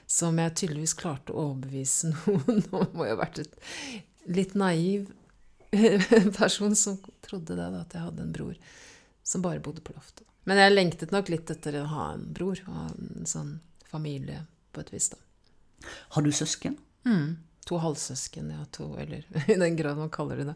[0.07, 3.59] som jeg tydeligvis klarte å overbevise noen Nå må jeg ha vært et
[4.31, 5.11] litt naiv
[6.39, 8.55] person som trodde det, da, at jeg hadde en bror
[9.23, 10.27] som bare bodde på loftet.
[10.45, 13.53] Men jeg lengtet nok litt etter å ha en bror og en sånn
[13.87, 14.41] familie
[14.73, 15.19] på et vis, da.
[16.15, 16.77] Har du søsken?
[17.07, 17.35] Mm.
[17.69, 18.65] To halvsøsken, ja.
[18.75, 20.55] To, eller i den grad man kaller det det.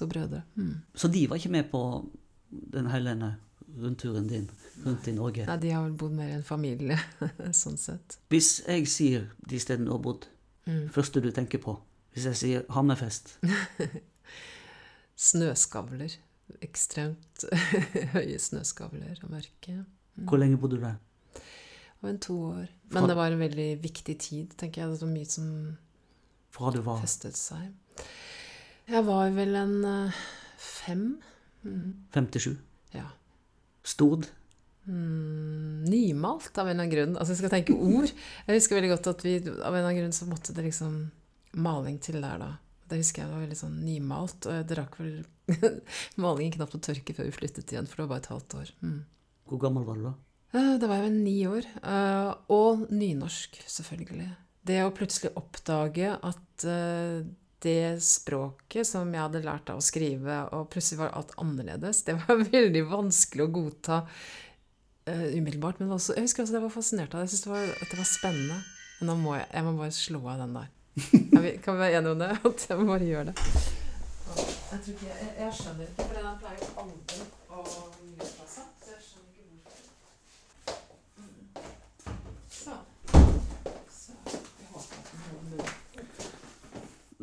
[0.00, 0.42] To brødre.
[0.56, 0.78] Mm.
[0.94, 1.82] Så de var ikke med på
[2.50, 3.42] den hele rundt
[3.76, 4.46] rundturen din
[4.84, 5.44] rundt i Norge?
[5.48, 6.96] Nei, de har vel bodd mer i en familie,
[7.52, 8.16] sånn sett.
[8.32, 10.28] Hvis jeg sier de stedene du har bodd,
[10.66, 10.88] Mm.
[10.90, 11.76] første du tenker på
[12.10, 13.36] Hvis jeg sier Hammerfest
[15.28, 16.16] Snøskavler.
[16.62, 17.44] Ekstremt
[18.14, 19.80] høye snøskavler og mørke.
[20.28, 20.96] Hvor lenge bodde du der?
[22.02, 22.66] Og en to år.
[22.90, 24.92] Fra- Men det var en veldig viktig tid, tenker jeg.
[24.94, 25.48] Det var mye som
[26.54, 27.72] Fra du var festet seg.
[28.86, 30.18] Jeg var vel en eh,
[30.62, 31.06] fem.
[31.66, 31.94] Mm.
[32.14, 32.56] 57?
[32.94, 33.08] Ja.
[33.86, 34.28] Stod?
[34.86, 37.16] mm, nymalt, av en eller annen grunn.
[37.18, 38.12] Altså, jeg skal tenke ord.
[38.46, 40.94] Jeg husker veldig godt at vi av en eller annen grunn så måtte det liksom
[41.58, 42.52] maling til der, da.
[42.88, 44.46] Det husker jeg var veldig sånn nymalt.
[44.50, 45.16] Og det rakk vel
[46.22, 48.72] malingen knapt å tørke før vi flyttet igjen, for det var bare et halvt år.
[48.82, 49.00] Mm.
[49.50, 50.14] Hvor gammel var du da?
[50.56, 51.66] Eh, Da var jeg vel ni år.
[51.82, 54.30] eh, Og nynorsk, selvfølgelig.
[54.66, 57.26] Det å plutselig oppdage at eh,
[57.66, 62.18] det språket som jeg hadde lært av å skrive, og plutselig var alt annerledes, det
[62.24, 64.00] var veldig vanskelig å godta
[65.06, 65.78] umiddelbart.
[65.80, 67.28] Men også, jeg husker også at jeg var fascinert av det.
[67.30, 68.56] Jeg syntes det det var spennende.
[68.98, 70.70] Men nå må jeg, jeg må bare slå av den der.
[70.96, 72.38] Kan vi, kan vi være enige om det?
[72.48, 73.34] At jeg må bare gjøre det.
[74.72, 77.18] Jeg tror ikke jeg, jeg skjønner ikke, for den pleier jo aldri
[77.52, 77.58] å
[78.16, 78.66] gjøre seg.
[78.80, 79.84] Så jeg skjønner ikke hvorfor.
[82.48, 82.74] Så.
[83.92, 85.68] Så jeg håper at den holder.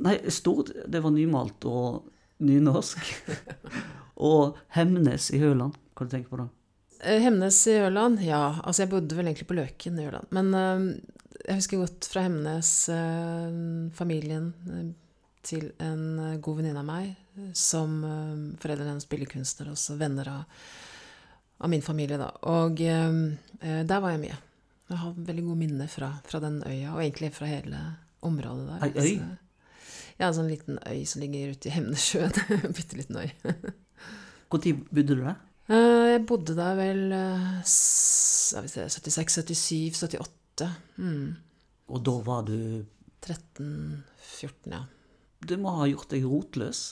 [0.06, 0.70] Nei, stort.
[0.86, 2.12] Det var nymalt og
[2.46, 3.02] nynorsk.
[4.30, 4.44] og
[4.78, 5.74] Hemnes i Høland.
[5.98, 6.48] Hva du tenker på da?
[7.04, 8.22] Eh, Hemnes i Ørland?
[8.24, 10.30] Ja, altså jeg bodde vel egentlig på Løken i Ørland.
[10.36, 10.80] Men eh,
[11.48, 13.58] jeg husker godt fra Hemnes, eh,
[13.98, 14.88] familien eh,
[15.44, 17.14] til en eh, god venninne av meg,
[17.58, 17.96] som
[18.62, 20.66] foreldrene hennes billedkunstnere, også venner av,
[21.66, 22.28] av min familie, da.
[22.46, 24.36] Og der var jeg mye.
[24.92, 27.80] Jeg har veldig gode minner fra, fra den øya, og egentlig fra hele
[28.22, 28.86] området der.
[28.86, 29.16] Ei øy?
[29.18, 32.38] Så, ja, en sånn liten øy som ligger ute i Hemnesjøen.
[32.78, 33.34] Bitte liten øy.
[34.54, 35.42] Når bodde du der?
[36.14, 40.30] Jeg bodde der vel eh, s- jeg vet ikke, 76, 77, 78.
[40.98, 41.36] Mm.
[41.94, 42.58] Og da var du
[43.24, 44.84] 13, 14, ja.
[45.44, 46.84] Du må ha gjort deg rotløs.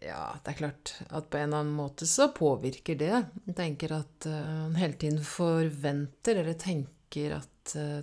[0.00, 3.14] Ja, det er klart at på en eller annen måte så påvirker det.
[3.48, 8.00] Jeg tenker at man hele tiden forventer eller tenker at uh,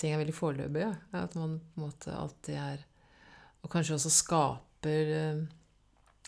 [0.00, 0.90] ting er veldig foreløpige.
[1.12, 2.86] At man på en måte alltid er
[3.60, 5.42] Og kanskje også skaper uh,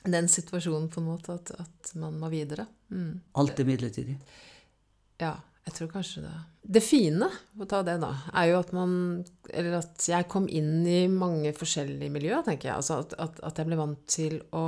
[0.04, 2.66] den situasjonen på en måte at, at man må videre.
[2.92, 3.22] Mm.
[3.38, 4.18] Alt er midlertidig.
[5.22, 6.34] Ja, jeg tror kanskje det.
[6.62, 7.26] Det fine,
[7.58, 8.92] å ta det da, er jo at man
[9.50, 12.76] Eller at jeg kom inn i mange forskjellige miljøer, tenker jeg.
[12.78, 14.66] Altså at, at, at jeg ble vant til å,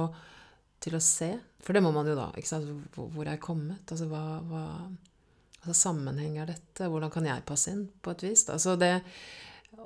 [0.82, 1.30] til å se.
[1.64, 2.28] For det må man jo da.
[2.34, 2.72] ikke sant?
[2.96, 3.86] Hvor hvor er jeg kommet?
[3.86, 4.64] Altså hva, hva
[5.62, 6.90] altså, sammenheng er dette?
[6.90, 8.44] Hvordan kan jeg passe inn, på et vis?
[8.50, 8.58] Da?
[8.60, 8.92] Så det,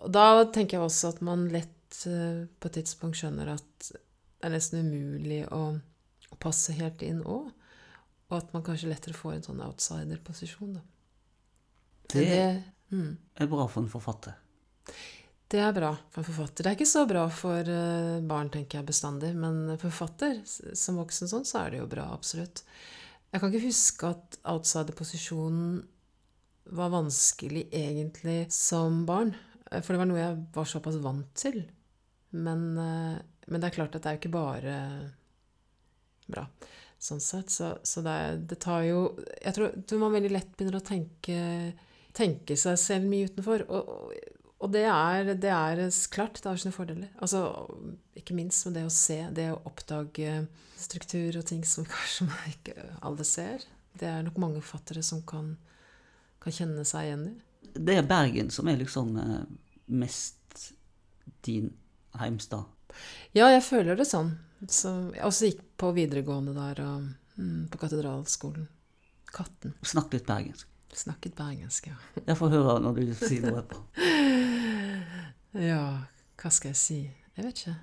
[0.08, 4.54] da tenker jeg også at man lett eh, på et tidspunkt skjønner at det er
[4.54, 5.78] nesten umulig å
[6.40, 7.52] passe helt inn òg.
[8.28, 10.82] Og at man kanskje lettere får en sånn outsider-posisjon, da.
[12.12, 14.36] Det mm, er bra for en forfatter.
[15.52, 16.64] det er bra for en forfatter.
[16.64, 21.00] Det er ikke så bra for eh, barn, tenker jeg bestandig, men for forfatter, som
[21.00, 22.64] voksen sånn, så er det jo bra, absolutt.
[23.32, 25.82] Jeg kan ikke huske at outsider-posisjonen
[26.78, 29.34] var vanskelig egentlig som barn.
[29.70, 31.62] Eh, For det var noe jeg var såpass vant til.
[32.36, 33.18] Men, eh,
[33.48, 34.74] men det er klart at det er jo ikke bare
[36.28, 36.44] bra.
[37.00, 37.52] Sånn sett.
[37.52, 39.02] Så, så det, er, det tar jo
[39.40, 41.38] Jeg tror, tror man veldig lett begynner å tenke,
[42.16, 43.64] tenke seg selv mye utenfor.
[43.68, 44.12] Og,
[44.58, 47.10] og, det, er, det er klart, det har sine fordeler.
[47.22, 47.42] Altså,
[48.18, 50.40] ikke minst med det å se, det å oppdage
[50.78, 53.66] struktur og ting som kanskje man ikke alle ser.
[53.98, 55.54] Det er nok mange forfattere som kan,
[56.42, 57.36] kan kjenne seg igjen i.
[57.78, 59.46] Det er Bergen som er liksom eh,
[59.90, 60.68] mest
[61.46, 61.72] din
[62.18, 62.66] heimstad.
[63.36, 64.32] Ja, jeg føler det sånn.
[64.66, 68.66] Så, jeg også gikk på videregående der, og mm, på katedralskolen.
[69.30, 69.76] Katten.
[69.86, 70.66] Snakk litt bergensk.
[70.94, 71.96] Snakket bergensk, ja.
[72.28, 73.82] Jeg får høre når du sier noe etterpå.
[75.58, 76.04] Ja,
[76.38, 76.98] hva skal jeg si?
[77.34, 77.76] Jeg vet ikke.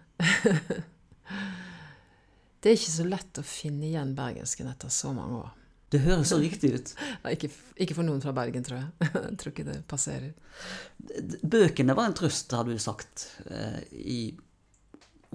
[2.62, 5.50] Det er ikke så lett å finne igjen bergensken etter så mange år.
[5.94, 6.94] Det høres så riktig ut.
[7.24, 7.50] Ja, Ikke,
[7.82, 9.10] ikke for noen fra Bergen, tror jeg.
[9.14, 10.32] Jeg tror ikke det passerer.
[11.46, 14.20] Bøkene var en trøst, har du sagt, eh, i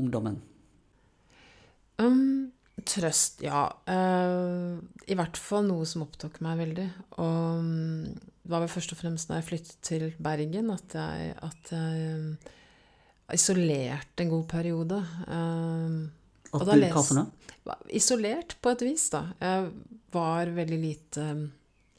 [0.00, 0.40] ungdommen.
[2.00, 2.50] Um,
[2.87, 3.64] trøst, ja.
[3.88, 4.79] Uh,
[5.11, 6.87] I hvert fall noe som opptok meg veldig.
[7.19, 11.35] Og um, det var vel først og fremst da jeg flyttet til Bergen at jeg,
[11.45, 12.37] at jeg
[13.37, 14.99] isolerte en god periode.
[15.29, 16.09] Uh,
[16.53, 17.77] Og da les- hva for noe?
[17.95, 19.21] isolert på et vis, da.
[19.40, 19.71] Jeg
[20.11, 21.27] var veldig lite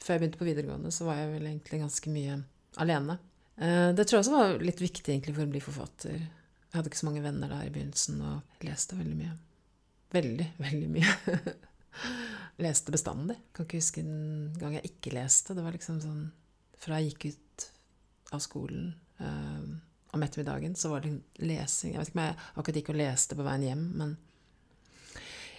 [0.02, 2.40] Før jeg begynte på videregående, så var jeg vel egentlig ganske mye
[2.82, 3.18] alene.
[3.56, 6.16] Uh, Det tror jeg også var litt viktig egentlig for å bli forfatter.
[6.18, 9.32] Jeg hadde ikke så mange venner der i begynnelsen, og leste veldig mye.
[10.12, 11.14] Veldig, veldig mye.
[12.62, 13.38] leste bestandig.
[13.52, 15.56] Kan ikke huske en gang jeg ikke leste.
[15.56, 16.26] Det var liksom sånn
[16.82, 17.70] Fra jeg gikk ut
[18.34, 19.64] av skolen eh,
[20.12, 21.94] om ettermiddagen, så var det lesing.
[21.94, 24.14] Jeg vet ikke om jeg akkurat gikk og leste på veien hjem, men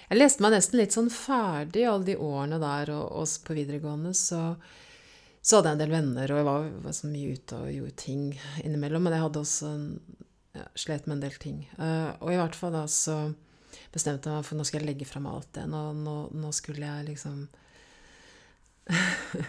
[0.10, 4.12] jeg leste meg nesten litt sånn ferdig alle de årene der, og også på videregående,
[4.18, 4.42] så,
[5.42, 7.96] så hadde jeg en del venner, og jeg var, var så mye ute og gjorde
[8.04, 8.28] ting
[8.62, 9.72] innimellom, men jeg hadde også
[10.60, 11.64] ja, slet med en del ting.
[11.80, 13.18] Uh, og i hvert fall da så
[13.94, 15.66] bestemte meg for nå skal jeg legge fram alt det.
[15.70, 17.44] Nå, nå, nå skulle jeg liksom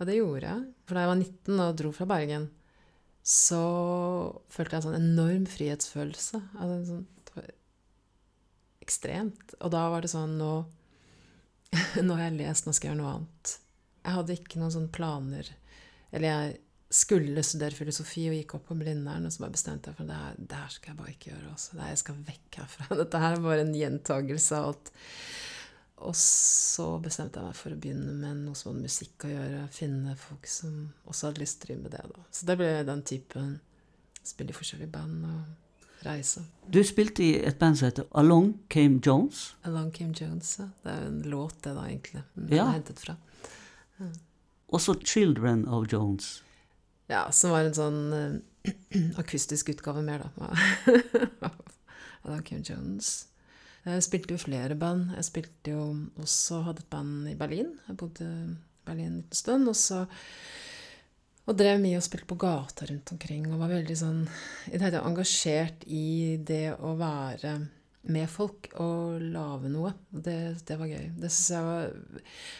[0.00, 0.66] Og det gjorde jeg.
[0.86, 2.46] For da jeg var 19 og dro fra Bergen,
[3.26, 3.62] så
[4.48, 6.40] følte jeg en sånn enorm frihetsfølelse.
[6.56, 7.50] Altså, sånn, det var
[8.86, 9.56] ekstremt.
[9.60, 10.52] Og da var det sånn Nå,
[12.06, 13.54] nå har jeg lest, nå skal jeg gjøre noe annet.
[14.00, 15.52] Jeg hadde ikke noen sånne planer.
[16.10, 16.56] Eller jeg
[16.90, 20.16] skulle studere filosofi og gikk opp på Blindern, og så bare bestemte jeg for det
[20.18, 21.52] her, det her skal jeg bare ikke gjøre.
[21.54, 21.76] Også.
[21.76, 22.88] Det her, jeg skal vekk herfra.
[23.02, 24.90] Dette her er bare en gjentagelse av alt.
[26.00, 29.62] Og så bestemte jeg meg for å begynne med noe som hadde musikk å gjøre.
[29.76, 32.04] Finne folk som også hadde lyst til å drive med det.
[32.14, 32.22] da.
[32.32, 33.58] Så det ble den typen
[34.20, 36.42] Spille i forskjellige band og reise.
[36.68, 39.54] Du spilte i et band som heter Along Came Jones.
[39.64, 40.66] Along Came Jones, ja.
[40.84, 42.22] Det er jo en låt, det, da, egentlig.
[42.36, 42.66] Den Ja.
[42.66, 43.16] er hentet fra.
[43.98, 44.10] Ja.
[44.76, 46.42] Også Children of Jones.
[47.10, 50.52] Ja, som var en sånn eh, akustisk utgave mer, da.
[52.30, 53.26] Av Kim Jones.
[53.82, 55.14] Jeg spilte jo flere band.
[55.16, 55.84] Jeg spilte jo
[56.20, 57.72] også hadde et band i Berlin.
[57.88, 58.50] Jeg bodde i
[58.86, 59.70] Berlin en liten stund.
[59.72, 60.04] Og så
[61.48, 63.48] og drev mye og spilte på gata rundt omkring.
[63.50, 64.20] Og var veldig sånn
[64.68, 67.56] i det hele engasjert i det å være
[68.02, 69.92] med folk og lage noe.
[70.08, 70.36] Det,
[70.66, 71.10] det var gøy.
[71.20, 71.90] Det syns jeg var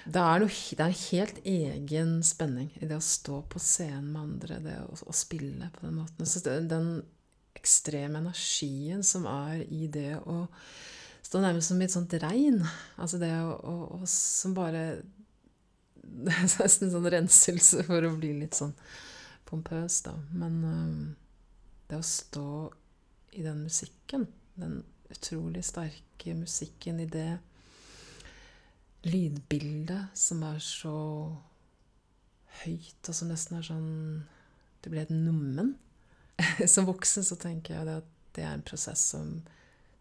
[0.05, 4.11] det er, noe, det er en helt egen spenning i det å stå på scenen
[4.13, 6.29] med andre, det å, å spille på den måten.
[6.29, 6.93] Så det, den
[7.57, 10.45] ekstreme energien som er i det å
[11.25, 12.61] stå nærmest som i et sånt regn.
[13.01, 14.85] Altså det å, å, å som bare
[16.21, 18.73] Det er nesten en sånn renselse for å bli litt sånn
[19.47, 20.17] pompøs, da.
[20.35, 21.03] Men um,
[21.87, 22.47] det å stå
[23.39, 24.25] i den musikken,
[24.59, 27.39] den utrolig sterke musikken i det
[29.03, 31.37] lydbildet som er så
[32.65, 33.93] høyt, og som nesten er sånn
[34.81, 35.75] Det blir et nummen.
[36.73, 39.43] Som voksen så tenker jeg det at det er en prosess som,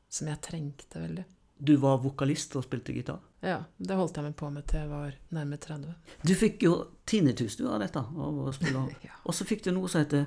[0.07, 1.25] som jeg trengte veldig.
[1.59, 3.19] Du var vokalist og spilte gitar.
[3.43, 5.93] Ja, det holdt jeg meg på med til jeg var nærmere 30.
[6.23, 7.99] Du fikk jo tinnitus du av dette.
[7.99, 8.87] Av å spille.
[9.07, 9.11] Ja.
[9.27, 10.23] Og så fikk du noe som heter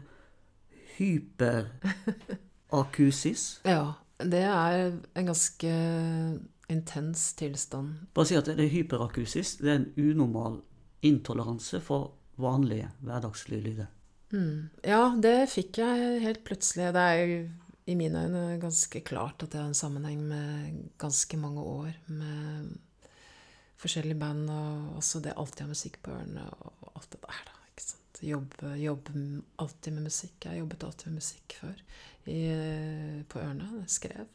[0.98, 3.42] hyperakusis.
[3.72, 3.84] ja,
[4.30, 5.72] det er en ganske
[6.72, 8.06] intens tilstand.
[8.14, 9.56] Bare si at det er hyperakusis.
[9.60, 10.60] Det er en unormal
[11.02, 13.90] intoleranse for vanlige hverdagslige lyder.
[14.32, 14.70] Mm.
[14.86, 16.92] Ja, det fikk jeg helt plutselig.
[16.94, 17.42] Det er jo
[17.90, 22.72] i mine øyne ganske klart at det har en sammenheng med ganske mange år med
[23.82, 27.58] forskjellige band, og også det alltid ha musikk på ørene og alt det der, da.
[27.72, 28.22] ikke sant?
[28.22, 29.24] Jobbe, jobbe
[29.58, 30.36] alltid med musikk.
[30.46, 31.82] Jeg jobbet alltid med musikk før
[32.30, 33.82] i, på ørene.
[33.90, 34.28] Skrev.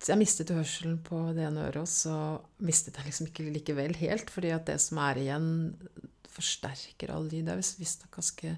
[0.00, 2.14] Så jeg mistet hørselen på det ene øret, og så
[2.64, 5.50] mistet jeg liksom ikke likevel helt, fordi at det som er igjen,
[6.30, 7.44] forsterker all lyd.
[7.44, 8.54] Det er visst- visstnok ganske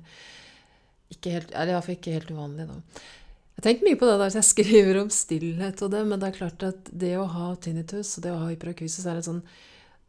[1.12, 2.78] ikke helt, eller iallfall ikke helt uvanlig, da.
[3.58, 6.38] Jeg tenker mye på det der jeg skriver om stillhet og det, men det er
[6.38, 9.42] klart at det å ha tinnitus og det å ha hyperakusis er litt sånn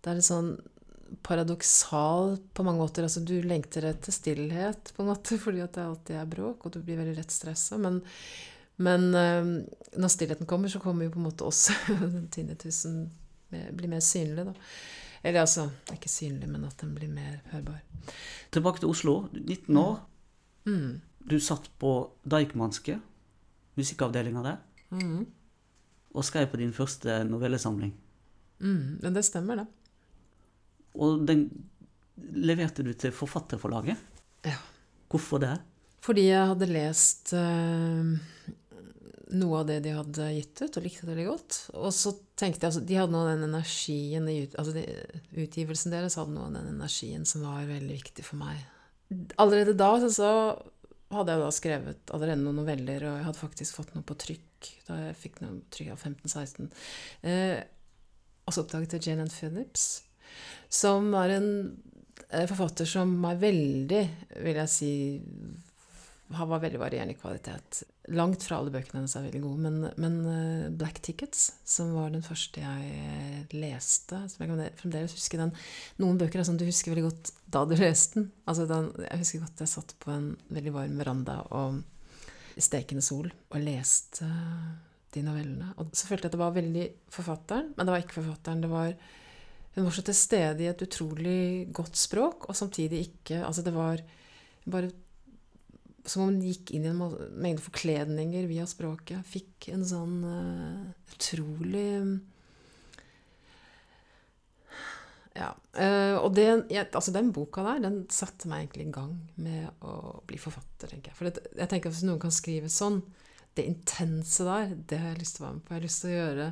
[0.04, 0.48] Det er en sånn
[1.22, 3.04] paradoksal på mange måter.
[3.06, 6.74] Altså du lengter etter stillhet på en måte fordi at det alltid er bråk, og
[6.76, 7.78] du blir veldig lett stressa.
[7.82, 8.02] Men,
[8.84, 9.52] men eh,
[10.00, 11.76] når stillheten kommer, så kommer jo på en måte også
[12.36, 13.04] tinnitusen
[13.54, 14.56] mer- blir mer synlig, da.
[15.24, 17.78] Eller altså, ikke synlig, men at den blir mer hørbar.
[18.52, 19.14] Tilbake til Oslo.
[19.32, 20.02] 19 år.
[20.68, 20.98] Mm.
[21.24, 21.94] Du satt på
[22.28, 22.98] Deichmanske,
[23.80, 24.58] musikkavdelinga der,
[24.92, 25.24] Mm.
[26.14, 27.94] og skrev på din første novellesamling.
[28.60, 29.00] Mm.
[29.02, 29.68] Men det stemmer, det.
[31.00, 31.48] Og den
[32.34, 33.98] leverte du til Forfatterforlaget.
[34.46, 34.60] Ja.
[35.12, 35.56] Hvorfor det?
[36.04, 38.12] Fordi jeg hadde lest uh,
[39.34, 41.60] noe av det de hadde gitt ut, og likte det veldig godt.
[41.80, 44.86] Og så tenkte jeg altså, De hadde noe av den energien altså de,
[45.46, 48.62] Utgivelsen deres hadde noe av den energien som var veldig viktig for meg.
[49.42, 50.32] Allerede da så, så
[51.14, 54.50] hadde jeg da skrevet allerede noen noveller, og jeg hadde faktisk fått noe på trykk
[54.88, 56.70] da jeg fikk noe trykk av 15-16.
[57.28, 57.58] Eh,
[58.44, 60.04] og så oppdaget jeg Jane and Phillips,
[60.74, 61.50] som er en
[62.30, 64.04] eh, forfatter som er veldig,
[64.44, 64.94] vil jeg si
[66.34, 67.84] han var veldig varierende i kvalitet.
[68.16, 72.14] Langt fra alle bøkene hennes er veldig gode, men, men eh, Black Tickets, som var
[72.14, 75.54] den første jeg leste som Jeg kan fremdeles huske den.
[76.02, 78.32] Noen bøker er sånn du husker veldig godt da du leste den.
[78.50, 81.84] Altså, den jeg husker godt jeg satt på en veldig varm veranda og
[82.58, 84.28] stekende sol og leste
[85.14, 85.74] de novellene.
[85.78, 88.64] Og så følte jeg at det var veldig forfatteren, men det var ikke forfatteren.
[88.66, 88.96] det var
[89.74, 93.74] hun var så til stede i et utrolig godt språk, og samtidig ikke Altså, det
[93.74, 94.04] var
[94.70, 94.92] bare
[96.06, 97.00] som om hun gikk inn i en
[97.40, 99.24] mengde forkledninger via språket.
[99.28, 101.88] Fikk en sånn uh, utrolig
[105.34, 105.50] Ja.
[105.74, 110.20] eh, og den, altså den boka der, den satte meg egentlig i gang med å
[110.30, 111.18] bli forfatter, tenker jeg.
[111.18, 113.00] For det, jeg tenker at hvis noen kan skrive sånn,
[113.58, 115.74] det intense der, det har jeg lyst til å være med på.
[115.74, 116.48] Jeg har lyst til å gjøre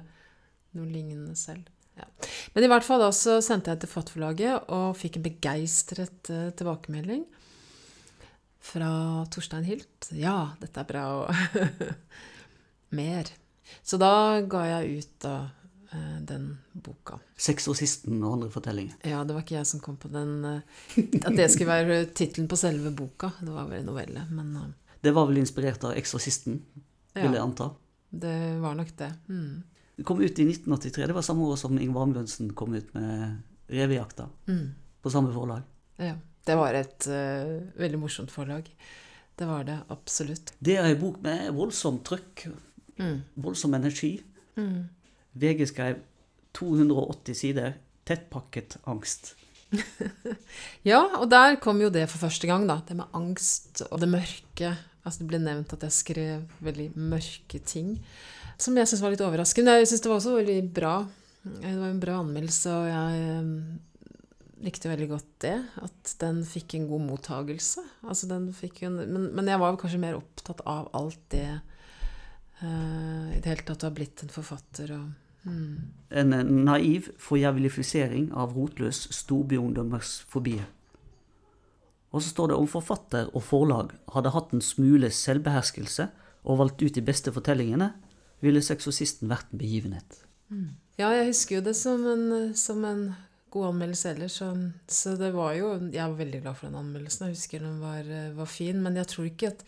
[0.80, 1.70] noe lignende selv.
[2.02, 2.30] Ja.
[2.56, 6.50] Men i hvert fall da så sendte jeg til Forlaget og fikk en begeistret eh,
[6.58, 7.24] tilbakemelding
[8.62, 10.12] fra Torstein Hilt.
[10.14, 11.72] Ja, dette er bra, og
[13.00, 13.30] mer.
[13.84, 15.36] Så da ga jeg ut da
[15.94, 17.18] eh, den boka.
[17.38, 19.00] 'Sexorsisten og andre fortellinger.
[19.08, 20.62] Ja, det var ikke jeg som kom på den eh,
[21.26, 23.32] At det skulle være tittelen på selve boka.
[23.42, 26.62] Det var vel en novelle, men Det var vel inspirert av 'Eksorsisten',
[27.16, 27.72] vil jeg ja, anta.
[28.12, 29.14] det var nok det.
[29.28, 29.64] Mm.
[30.02, 31.08] Det kom ut i 1983.
[31.08, 34.26] Det var samme år som Ingvar Amundsen kom ut med 'Revejakta'.
[34.48, 34.72] Mm.
[35.02, 35.62] På samme forlag.
[35.98, 36.16] Ja.
[36.46, 38.66] Det var et uh, veldig morsomt forlag.
[39.38, 40.54] Det var det absolutt.
[40.58, 42.48] Det er en bok med voldsomt trykk.
[42.98, 43.22] Mm.
[43.36, 44.24] voldsom energi.
[44.58, 44.90] Mm.
[45.38, 46.02] VG skrev
[46.58, 47.78] 280 sider.
[48.04, 49.36] Tettpakket angst.
[50.82, 52.82] Ja, og der kom jo det for første gang, da.
[52.88, 54.74] Det med angst og det mørke.
[55.06, 58.00] Altså Det ble nevnt at jeg skrev veldig mørke ting.
[58.62, 59.80] Som jeg syns var litt overraskende.
[59.82, 60.96] Jeg syns det var også veldig bra.
[61.42, 64.12] Det var en bra anmeldelse, og jeg eh,
[64.66, 65.56] likte veldig godt det.
[65.82, 67.84] At den fikk en god mottagelse.
[68.06, 71.48] Altså den en, men, men jeg var kanskje mer opptatt av alt det
[72.62, 75.74] uh, I det hele tatt å ha blitt en forfatter og mm.
[76.22, 76.36] En
[76.68, 80.68] naiv forjævlifisering av rotløs storbyungdommers fobier.
[82.12, 86.10] Og så står det om forfatter og forlag hadde hatt en smule selvbeherskelse
[86.42, 87.94] og valgt ut de beste fortellingene,
[88.42, 90.22] ville 'Seksorsisten' vært en begivenhet.
[91.00, 93.14] Ja, jeg husker jo det som en, som en
[93.52, 94.40] god anmeldelse ellers.
[94.42, 94.50] Så,
[94.88, 97.28] så det var jo Jeg var veldig glad for den anmeldelsen.
[97.28, 98.82] Jeg husker den var, var fin.
[98.84, 99.66] Men jeg tror ikke at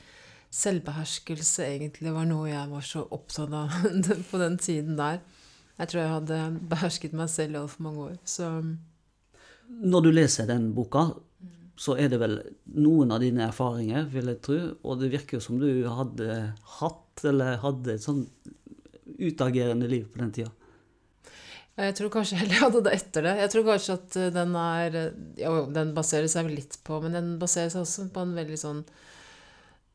[0.53, 3.73] selvbeherskelse egentlig var noe jeg var så opptatt av
[4.31, 5.21] på den tiden der.
[5.79, 8.17] Jeg tror jeg hadde behersket meg selv i altfor mange år.
[8.25, 8.49] Så
[9.67, 11.07] Når du leser den boka,
[11.75, 12.37] så er det vel
[12.77, 16.35] noen av dine erfaringer, vil jeg tro, og det virker jo som du hadde
[16.77, 18.27] hatt, eller hadde et sånn
[19.29, 20.51] utagerende liv på den tida.
[21.77, 23.35] jeg tror kanskje heller jeg hadde det etter det.
[23.41, 26.99] Jeg tror kanskje at eh, den er ja, Jo, den baserer seg vel litt på
[27.01, 28.83] Men den baserer seg også på en veldig sånn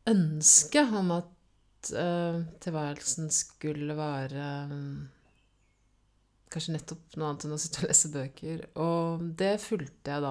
[0.09, 5.09] ønske om at uh, tilværelsen skulle være um,
[6.49, 8.63] Kanskje nettopp noe annet enn å sitte og lese bøker.
[8.81, 10.31] Og det fulgte jeg da.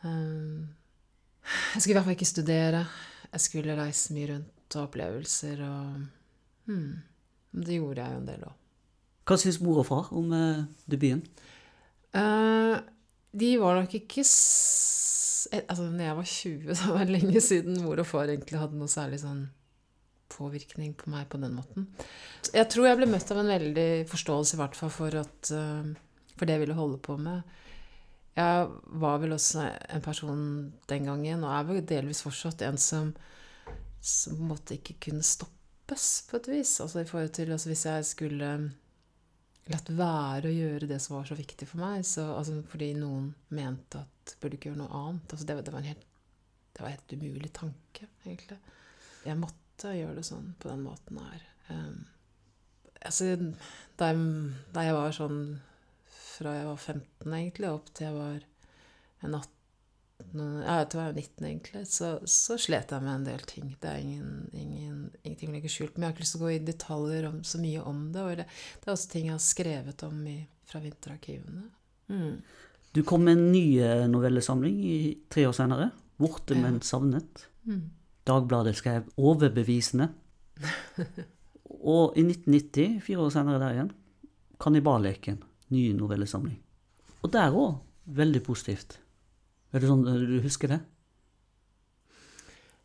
[0.00, 0.70] Um,
[1.74, 2.80] jeg skulle i hvert fall ikke studere.
[3.30, 6.00] Jeg skulle reise mye rundt og opplevelser og
[6.70, 6.94] hmm,
[7.50, 8.56] Det gjorde jeg jo en del òg.
[9.26, 11.22] Hva syns mor og far om eh, debuten?
[12.16, 12.76] Eh,
[13.30, 17.80] de var nok ikke eh, Altså, når jeg var 20, så var det lenge siden
[17.84, 19.48] mor og far egentlig hadde noe særlig sånn
[20.30, 21.88] påvirkning på meg på den måten.
[22.54, 26.30] Jeg tror jeg ble møtt av en veldig forståelse, i hvert fall, for, at, eh,
[26.36, 27.42] for det jeg ville holde på med.
[28.38, 28.68] Jeg
[29.02, 30.42] var vel også en person
[30.88, 33.10] den gangen, og er vel delvis fortsatt en som,
[34.00, 35.26] som måtte ikke kunne
[35.90, 36.80] stoppes, på et vis.
[36.80, 38.70] Altså i forhold til altså Hvis jeg skulle
[39.70, 43.34] latt være å gjøre det som var så viktig for meg, så, altså, fordi noen
[43.48, 45.30] mente at burde ikke gjøre noe annet.
[45.30, 46.06] Altså, det, det, var en helt,
[46.74, 48.58] det var helt umulig tanke, egentlig.
[49.24, 51.46] Jeg måtte gjøre det sånn på den måten her.
[51.70, 52.00] Um,
[52.98, 53.36] altså,
[54.00, 54.26] da jeg,
[54.74, 55.40] da jeg var sånn
[56.10, 58.46] fra jeg var 15 egentlig, opp til jeg var
[59.20, 59.59] en 18
[60.34, 63.76] ja, til jeg var 19 egentlig, så, så slet jeg med en del ting.
[63.80, 65.94] Det er ingen, ingen, ingenting å legge skjult.
[65.96, 68.24] Men jeg har ikke lyst til å gå i detaljer om så mye om det.
[68.24, 68.46] Og det,
[68.80, 70.36] det er også ting jeg har skrevet om i,
[70.70, 71.64] fra vinterarkivene.
[72.10, 72.34] Mm.
[72.96, 74.96] Du kom med en ny eh, novellesamling i
[75.30, 75.90] tre år senere.
[76.20, 76.60] 'Borte, Ja.
[76.60, 77.46] men savnet'.
[77.64, 77.90] Mm.
[78.28, 80.10] Dagbladet skrev 'Overbevisende'.
[81.80, 83.92] Og i 1990, fire år senere der igjen,
[84.60, 85.40] 'Kanniballeken'.
[85.70, 86.58] Ny novellesamling.
[87.22, 88.98] Og der òg veldig positivt.
[89.72, 90.80] Er det sånn du husker det?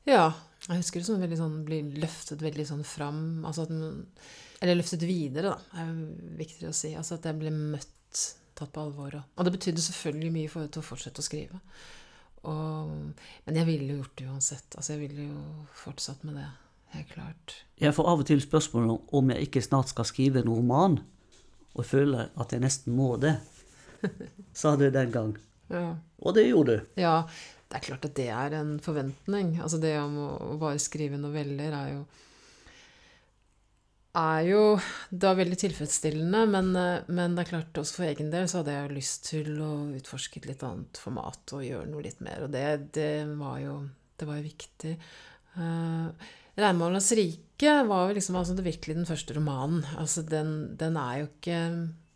[0.05, 0.27] Ja.
[0.65, 3.19] Jeg husker det som veldig sånn blir løftet veldig sånn fram.
[3.45, 4.07] Altså at den,
[4.63, 5.91] eller løftet videre, da, er
[6.39, 6.93] viktigere å si.
[6.97, 8.21] Altså at jeg ble møtt,
[8.57, 9.13] tatt på alvor.
[9.19, 11.59] Og, og det betydde selvfølgelig mye for til å fortsette å skrive.
[12.49, 12.95] Og,
[13.45, 14.77] men jeg ville jo gjort det uansett.
[14.79, 15.43] Altså jeg ville jo
[15.83, 16.47] fortsatt med det.
[16.95, 17.55] Helt klart.
[17.81, 20.99] Jeg får av og til spørsmål om- om jeg ikke snart skal skrive en roman,
[21.75, 23.35] og føler at jeg nesten må det.
[24.53, 25.35] Sa du den gang.
[25.71, 25.87] Ja.
[26.21, 26.93] Og det gjorde du.
[27.01, 27.17] Ja,
[27.69, 29.55] det er klart at det er en forventning.
[29.63, 30.29] Altså det om å,
[30.61, 32.05] bare skrive noveller er jo
[34.15, 34.59] er jo
[35.11, 38.71] da veldig tilfredsstillende, men, eh, men det er klart også for egen del så hadde
[38.77, 42.53] jeg lyst til å utforske et litt annet format og gjøre noe litt mer, og
[42.53, 43.73] det, det var jo
[44.15, 44.93] det var jo viktig.
[45.55, 46.07] Uh,
[46.55, 49.83] 'Reinmalernes rike' var jo liksom altså det virkelig den første romanen.
[49.99, 51.59] Altså den, den er jo ikke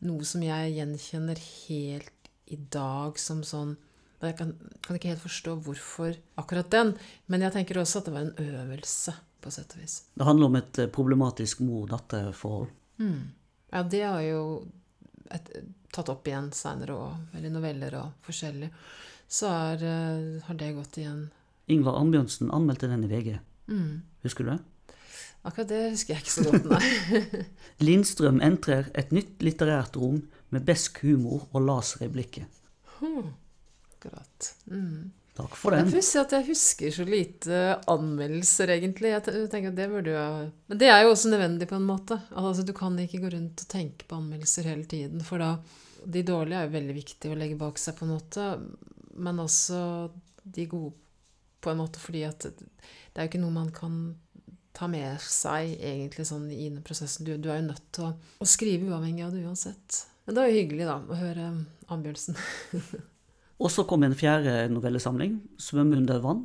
[0.07, 2.18] noe som jeg gjenkjenner helt
[2.49, 3.77] i dag som sånn
[4.19, 4.49] Jeg kan,
[4.83, 6.89] kan ikke helt forstå hvorfor akkurat den,
[7.31, 9.93] men jeg tenker også at det var en øvelse, på sett og vis.
[10.19, 12.73] Det handler om et eh, problematisk mor-datter-forhold.
[13.71, 14.41] Ja, det har jo
[15.31, 15.47] et
[15.95, 18.69] tatt opp igjen seinere òg, eller noveller og forskjellig,
[19.29, 21.29] så er, eh, har det gått igjen.
[21.69, 23.39] Ingvar Ambjørnsen anmeldte den i VG.
[23.69, 24.01] Mm.
[24.25, 24.59] Husker du det?
[25.45, 27.45] Akkurat det husker jeg ikke så godt, nei.
[27.87, 30.23] Lindstrøm entrer et nytt litterært rom
[30.53, 32.59] med besk humor og laser i blikket.
[32.99, 33.33] Hmm.
[33.93, 34.53] Akkurat.
[34.71, 35.11] Mm.
[35.39, 35.93] Takk for Det er den.
[35.93, 39.13] pussig at jeg husker så lite anmeldelser, egentlig.
[39.13, 40.23] Jeg tenker at det burde jo
[40.67, 42.19] Men det er jo også nødvendig, på en måte.
[42.35, 45.57] Altså, du kan ikke gå rundt og tenke på anmeldelser hele tiden, for da
[46.05, 48.43] De dårlige er jo veldig viktige å legge bak seg, på en måte,
[49.19, 50.09] men også
[50.43, 50.93] de gode,
[51.59, 53.97] på en måte, fordi at det er jo ikke noe man kan
[54.71, 57.27] ta med seg egentlig sånn i prosessen.
[57.27, 60.05] Du, du er jo nødt til å, å skrive uavhengig av det uansett.
[60.29, 61.45] Men det var jo hyggelig, da, å høre
[61.89, 62.35] Ambjørnsen.
[63.63, 66.43] Og så kom en fjerde novellesamling, 'Svømme under vann'.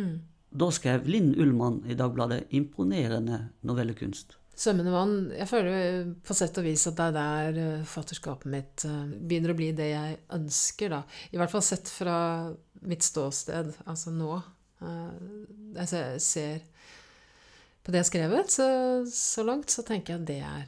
[0.00, 0.14] Mm.
[0.56, 4.38] Da skrev Linn Ullmann i Dagbladet imponerende novellekunst.
[4.56, 8.86] Svømmende vann Jeg føler på sett og vis at det er der eh, fatterskapet mitt
[8.88, 11.02] eh, begynner å bli det jeg ønsker, da.
[11.28, 12.16] I hvert fall sett fra
[12.88, 14.38] mitt ståsted, altså nå.
[14.80, 15.18] Eh,
[15.76, 16.60] Jeg ser- ser
[17.84, 18.68] på det jeg har skrevet, så,
[19.12, 20.64] så langt, så tenker jeg at det er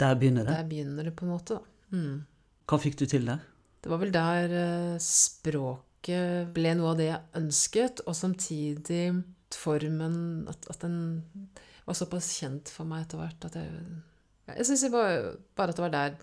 [0.00, 0.56] Der begynner det.
[0.56, 1.60] Der begynner det, på en måte, da.
[1.94, 2.26] Mm.
[2.68, 3.44] Hva fikk du til der?
[3.82, 9.02] Det var vel der eh, språket ble noe av det jeg ønsket, og samtidig
[9.56, 10.98] formen At, at den
[11.86, 13.70] var såpass kjent for meg etter hvert at jeg
[14.50, 16.18] Jeg syns bare, bare at det var der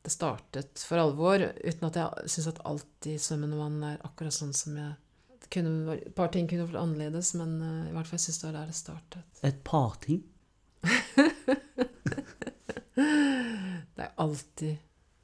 [0.00, 4.32] det startet for alvor, uten at jeg syns at alt i Svømmende vann er akkurat
[4.32, 4.94] sånn som jeg
[5.52, 8.46] kunne, Et par ting kunne vært annerledes, men eh, i hvert fall jeg syns det
[8.48, 9.42] var der det startet.
[9.44, 10.22] Et par ting.
[14.20, 14.76] Alltid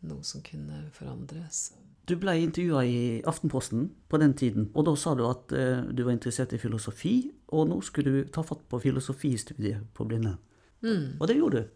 [0.07, 1.70] noe som kunne forandres.
[2.07, 6.05] Du ble intervjua i Aftenposten på den tiden, og da sa du at eh, du
[6.07, 7.16] var interessert i filosofi,
[7.51, 10.36] og nå skulle du ta fatt på filosofistudiet på Blinde.
[10.86, 11.18] Mm.
[11.18, 11.72] Og det gjorde du.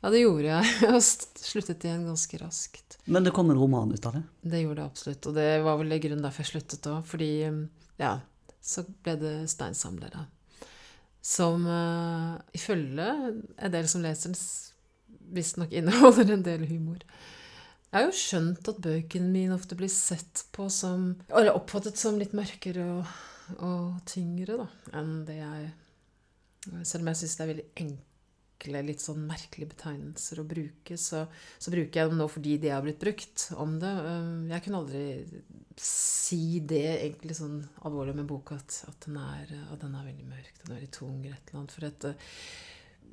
[0.00, 0.70] Ja, det gjorde jeg.
[0.86, 2.96] Jeg sluttet igjen ganske raskt.
[3.04, 4.24] Men det kom en roman ut av det.
[4.40, 5.28] Det gjorde det absolutt.
[5.28, 7.02] Og det var vel i grunnen derfor jeg sluttet òg.
[7.08, 7.30] Fordi
[8.00, 8.14] ja,
[8.64, 10.24] så ble det steinsamlere.
[11.28, 14.40] Som uh, ifølge en del som leser den,
[15.34, 17.02] visstnok inneholder en del humor.
[17.88, 22.18] Jeg har jo skjønt at bøkene mine ofte blir sett på som Eller oppfattet som
[22.20, 23.14] litt mørkere og,
[23.64, 24.66] og tyngre, da,
[25.00, 25.70] enn det jeg
[26.84, 31.22] Selv om jeg syns det er veldig enkle, litt sånn merkelige betegnelser å bruke, så,
[31.56, 33.92] så bruker jeg dem nå fordi de har blitt brukt om det.
[34.04, 35.04] Um, Jeg kunne aldri
[35.80, 40.26] si det egentlig sånn alvorlig med boka, at, at, den, er, at den er veldig
[40.28, 41.76] mørk, den er veldig tung, eller et eller annet.
[41.78, 42.34] For at, uh,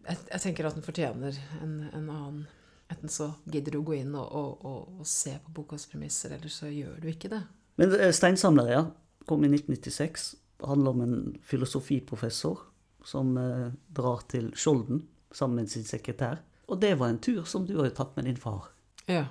[0.05, 2.45] jeg, jeg tenker at den fortjener en, en annen
[2.85, 6.35] Enten så gidder du å gå inn og, og, og, og se på bokas premisser,
[6.35, 7.39] eller så gjør du ikke det.
[7.81, 8.83] Men eh, Steinsamlere ja,
[9.25, 10.27] kom i 1996.
[10.61, 11.15] Det handler om en
[11.49, 12.61] filosofiprofessor
[13.09, 15.01] som eh, drar til Skjolden
[15.33, 16.43] sammen med sin sekretær.
[16.69, 18.69] Og det var en tur som du har tatt med din far.
[19.09, 19.25] Ja.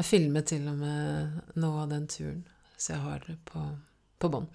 [0.00, 2.44] Jeg filmet til og med noe av den turen,
[2.78, 3.66] så jeg har det på,
[4.22, 4.48] på bånd.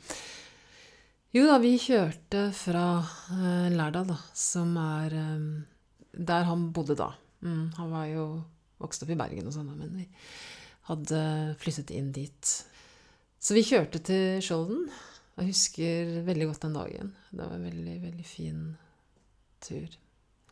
[1.35, 5.65] Jo da, vi kjørte fra uh, Lærdal, da, som er um,
[6.15, 7.09] der han bodde da.
[7.43, 8.27] Mm, han var jo
[8.79, 10.05] vokst opp i Bergen og sånn, men vi
[10.87, 11.19] hadde
[11.59, 12.53] flyttet inn dit.
[13.35, 14.87] Så vi kjørte til Skjolden.
[15.35, 17.11] Jeg husker veldig godt den dagen.
[17.33, 18.63] Det var en veldig, veldig fin
[19.67, 19.99] tur.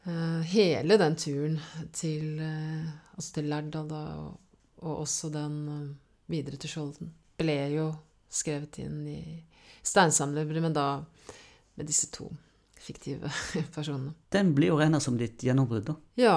[0.04, 1.58] Eh, hele den turen
[1.96, 5.64] til, altså til Lærdal da, og, og også den
[6.28, 7.88] videre til Skjolden, ble jo
[8.28, 9.24] skrevet inn i
[9.84, 10.88] Steinsamlere, men da
[11.76, 12.30] med disse to
[12.84, 13.30] fiktive
[13.76, 14.12] personene.
[14.32, 15.86] Den blir jo regna som ditt gjennombrudd.
[15.88, 15.94] da.
[16.20, 16.36] Ja,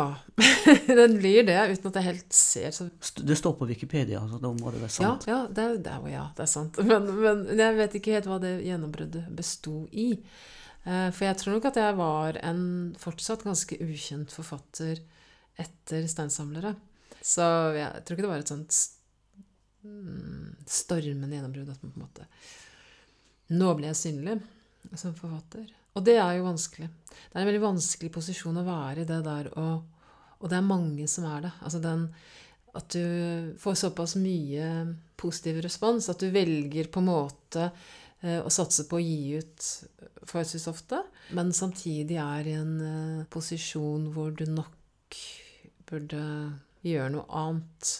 [0.86, 2.86] den blir det, uten at jeg helt ser så
[3.18, 5.26] Det står på Wikipedia, så da må det være sant.
[5.26, 6.78] ja, det, er- det, er- ja, det er sant.
[6.90, 10.12] Men, men jeg vet ikke helt hva det gjennombruddet besto i.
[10.86, 12.62] Eh, For jeg tror nok at jeg var en
[13.02, 15.02] fortsatt ganske ukjent forfatter
[15.58, 16.76] etter Steinsamlere.
[17.26, 17.42] Så
[17.74, 18.76] jeg tror ikke det var et sånt
[19.82, 22.28] mm, stormende gjennombrudd at man på en måte
[23.54, 24.38] Nå ble jeg synlig
[24.98, 25.66] som forfatter.
[25.96, 26.88] Og det er jo vanskelig.
[26.88, 29.84] Det er en veldig vanskelig posisjon å være i det der, og,
[30.40, 31.52] og det er mange som er det.
[31.62, 32.08] Altså den
[32.76, 34.66] at du får såpass mye
[35.16, 37.70] positiv respons at du velger på en måte
[38.20, 39.68] eh, å satse på å gi ut
[40.26, 41.00] forholdsvis ofte,
[41.36, 45.20] men samtidig er i en eh, posisjon hvor du nok
[45.88, 46.22] burde
[46.84, 47.92] gjøre noe annet.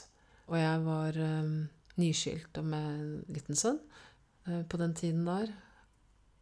[0.51, 1.53] Og jeg var eh,
[1.97, 3.81] nyskilt og med en liten sønn
[4.47, 5.53] på den tiden der.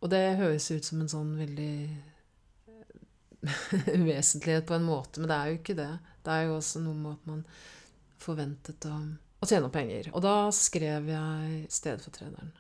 [0.05, 1.75] Og det høres ut som en sånn veldig
[2.69, 5.93] eh, uvesentlighet på en måte, men det er jo ikke det.
[6.25, 7.41] Det er jo også noe med at man
[8.25, 8.99] forventet å,
[9.41, 10.11] å tjene opp penger.
[10.13, 12.53] Og da skrev jeg 'Stedfortrederen'.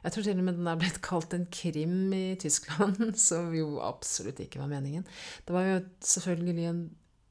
[0.00, 3.78] Jeg tror til og med den er blitt kalt en krim i Tyskland, som jo
[3.84, 5.06] absolutt ikke var meningen.
[5.46, 6.82] Det var jo selvfølgelig en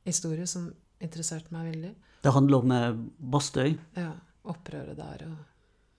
[0.06, 0.70] historie som
[1.04, 1.94] interesserte meg veldig.
[2.24, 3.00] Det handler om eh,
[3.32, 3.74] Bastøy.
[3.98, 4.14] Ja,
[4.48, 5.38] opprøret der og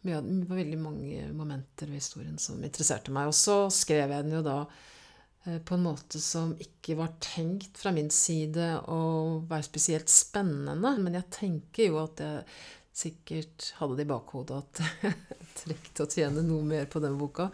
[0.03, 3.29] det var veldig mange momenter ved historien som interesserte meg.
[3.29, 4.57] Og så skrev jeg den jo da
[5.45, 9.01] eh, på en måte som ikke var tenkt fra min side å
[9.51, 10.95] være spesielt spennende.
[10.97, 12.47] Men jeg tenker jo at jeg
[13.01, 17.51] sikkert hadde det i bakhodet at jeg trengte å tjene noe mer på den boka.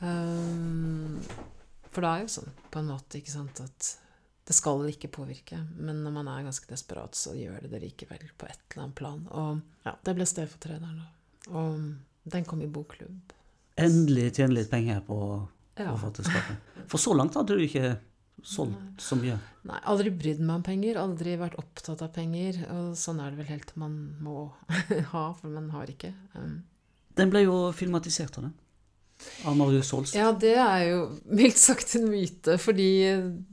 [0.00, 1.20] Um,
[1.90, 3.94] for det er jo sånn på en måte, ikke sant, at
[4.46, 5.60] det skal ikke påvirke.
[5.78, 8.98] Men når man er ganske desperat, så gjør det det likevel på et eller annet
[8.98, 9.24] plan.
[9.30, 11.19] Og ja, det ble stedfortrederen, da.
[11.50, 13.34] Og den kom i bokklubb.
[13.80, 15.18] Endelig tjene litt penger på
[15.80, 15.90] Ja.
[15.94, 16.56] forfatterskapet.
[16.90, 17.98] For så langt hadde du ikke
[18.44, 19.38] solgt så mye.
[19.68, 22.58] Nei, aldri brydd meg om penger, aldri vært opptatt av penger.
[22.72, 24.52] Og sånn er det vel helt til man må
[25.12, 26.12] ha, for man har ikke.
[26.34, 26.62] Um,
[27.16, 28.54] Den ble jo filmatisert av den.
[29.44, 30.14] Av Marius Holst.
[30.16, 32.86] Ja, det er jo mildt sagt en myte, fordi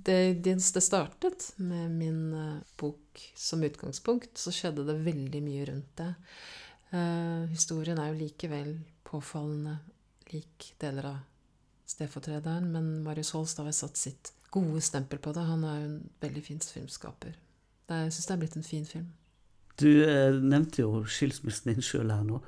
[0.08, 5.66] det, det, det startet med min eh, bok som utgangspunkt, så skjedde det veldig mye
[5.68, 6.14] rundt det.
[6.94, 8.78] Eh, historien er jo likevel
[9.08, 9.78] påfallende
[10.32, 11.18] lik deler av
[11.88, 15.44] stedfortrederen, men Marius Holst har satt sitt gode stempel på det.
[15.48, 17.36] Han er jo en veldig fin filmskaper.
[17.88, 19.08] Det Jeg syns det er blitt en fin film.
[19.78, 22.42] Du eh, nevnte jo skilsmissen din sjøl her nå.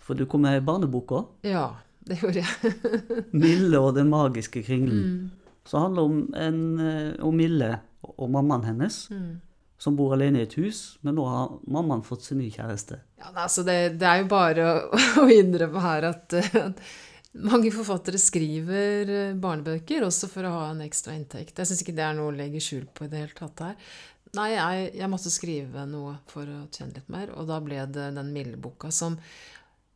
[0.00, 1.28] For du kom med ei barnebok òg.
[1.46, 1.66] Ja,
[2.06, 2.72] det gjorde jeg.
[3.32, 5.04] 'Mille og den magiske kringlen'.
[5.04, 5.30] Mm.
[5.68, 9.40] Som handler om, en, eh, om Mille og mammaen hennes, Mm.
[9.80, 10.98] Som bor alene i et hus.
[11.06, 13.00] Men nå har mammaen fått seg ny kjæreste.
[13.20, 16.90] Ja, altså det, det er jo bare å, å innrømme her at, uh,
[17.40, 21.60] mange forfattere skriver eh, barnebøker også for å ha en ekstra inntekt.
[21.60, 23.76] Jeg syns ikke det er noe å legge skjul på i det hele tatt her.
[24.34, 28.10] Nei, jeg, jeg måtte skrive noe for å tjene litt mer, og da ble det
[28.18, 29.16] den milde boka som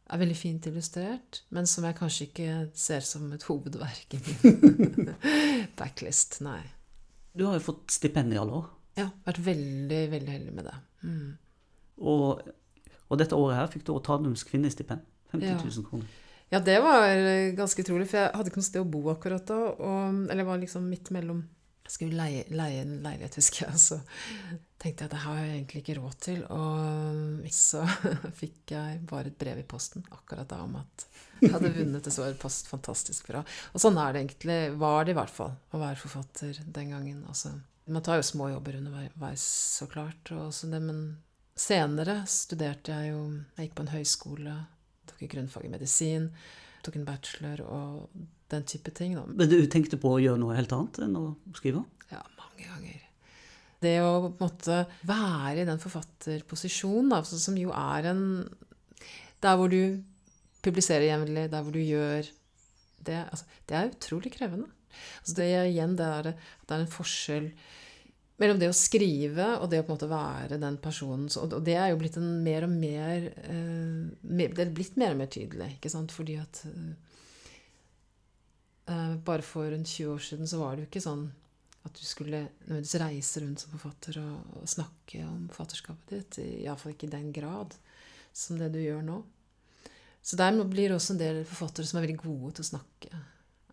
[0.05, 5.13] er veldig fint illustrert, men som jeg kanskje ikke ser som et hovedverk i min
[5.79, 6.41] backlist.
[6.45, 6.61] Nei.
[7.35, 8.67] Du har jo fått stipend i alle år.
[8.99, 10.75] Ja, vært veldig, veldig heldig med det.
[11.03, 11.33] Mm.
[12.11, 12.45] Og,
[13.09, 15.03] og dette året her fikk du også Tanums kvinnestipend.
[15.35, 15.57] 50 Ja.
[15.59, 16.21] 000 kroner.
[16.53, 19.47] Ja, det var eh, ganske utrolig, for jeg hadde ikke noe sted å bo akkurat
[19.49, 19.57] da.
[19.75, 21.41] Og, eller var liksom midt mellom
[21.85, 23.99] Jeg skulle leie, leie en leilighet, husker jeg, så
[24.81, 26.39] tenkte jeg at det har jeg egentlig ikke råd til.
[26.55, 27.83] Og så
[28.41, 31.05] fikk jeg bare et brev i posten akkurat da om at
[31.43, 32.05] jeg hadde vunnet.
[32.07, 33.43] Det så var post fantastisk bra.
[33.75, 37.21] Og sånn er det egentlig, var det i hvert fall, å være forfatter den gangen.
[37.29, 37.53] Altså,
[37.87, 39.45] man tar jo små jobber underveis,
[39.79, 40.31] så klart.
[40.31, 41.01] Det, men
[41.57, 43.25] senere studerte jeg jo
[43.57, 44.55] Jeg gikk på en høyskole,
[45.11, 46.31] tok grunnfag i medisin,
[46.85, 49.17] tok en bachelor og den type ting.
[49.19, 49.25] Da.
[49.29, 51.27] Men du tenkte på å gjøre noe helt annet enn å
[51.57, 51.85] skrive?
[52.13, 53.01] Ja, mange ganger.
[53.85, 58.25] Det å måtte være i den forfatterposisjonen, da, altså, som jo er en
[59.45, 60.01] Der hvor du
[60.65, 62.25] publiserer jevnlig, der hvor du gjør
[63.05, 64.71] det altså, Det er utrolig krevende.
[65.21, 67.49] Altså, det er igjen det er, at det er en forskjell
[68.43, 71.77] mellom det å skrive og det å på en måte være den personen Og det
[71.79, 74.01] er jo blitt en mer og mer eh,
[74.51, 76.15] Det er blitt mer og mer tydelig, ikke sant?
[76.15, 76.95] Fordi at eh,
[79.25, 81.29] Bare for en 20 år siden så var det jo ikke sånn
[81.85, 86.39] at du skulle nødvendigvis reise rundt som forfatter og, og snakke om forfatterskapet ditt.
[86.65, 87.77] Iallfall ikke i den grad
[88.33, 89.19] som det du gjør nå.
[90.25, 93.21] Så der blir det også en del forfattere som er veldig gode til å snakke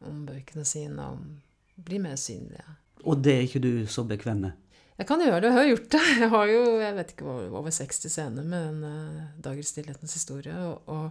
[0.08, 1.42] om bøkene sine, om
[1.82, 2.66] bli mer synlige.
[3.02, 4.58] Og det er ikke du så bekvem med?
[5.00, 6.02] Jeg kan gjøre det, jeg har gjort det.
[6.22, 10.58] Jeg har jo jeg vet ikke, over 60 scener med den uh, 'Dager stillhetens historie'.
[10.68, 11.10] Og, og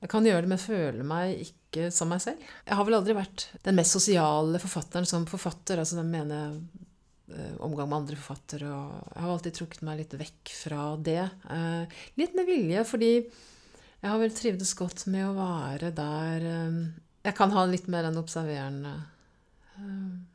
[0.00, 2.40] jeg kan gjøre det, men føler meg ikke som meg selv.
[2.64, 5.80] Jeg har vel aldri vært den mest sosiale forfatteren som forfatter.
[5.82, 8.70] altså den mener jeg eh, omgang med andre forfattere.
[8.70, 11.24] Og jeg har alltid trukket meg litt vekk fra det.
[11.50, 16.80] Eh, litt med vilje, fordi jeg har vel trivdes godt med å være der eh,
[17.28, 18.94] Jeg kan ha litt mer enn observerende
[19.76, 20.26] um,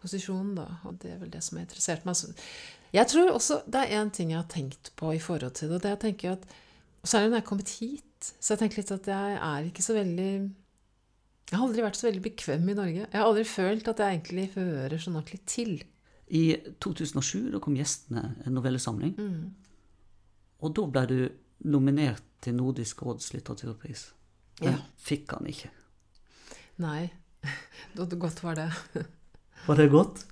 [0.00, 0.66] posisjonen, da.
[0.88, 2.40] Og det er vel det som har interessert meg.
[2.96, 5.76] Jeg tror også det er én ting jeg har tenkt på i forhold til det,
[5.78, 6.50] og det jeg tenker at
[7.00, 8.26] Særlig når jeg er kommet hit.
[8.44, 10.32] Så jeg tenker litt at jeg er ikke så veldig
[11.48, 13.06] Jeg har aldri vært så veldig bekvem i Norge.
[13.06, 15.72] Jeg har aldri følt at jeg egentlig hører sånn ordentlig til.
[16.28, 16.42] I
[16.78, 19.16] 2007 da kom 'Gjestene', en novellesamling.
[19.16, 19.48] Mm.
[20.60, 21.18] Og da ble du
[21.72, 24.10] nominert til Nordisk råds litteraturpris.
[24.60, 24.84] Den Ja.
[25.00, 25.70] fikk han ikke.
[26.80, 27.10] Nei.
[27.96, 28.68] Godt var det?
[29.66, 30.22] Var det godt?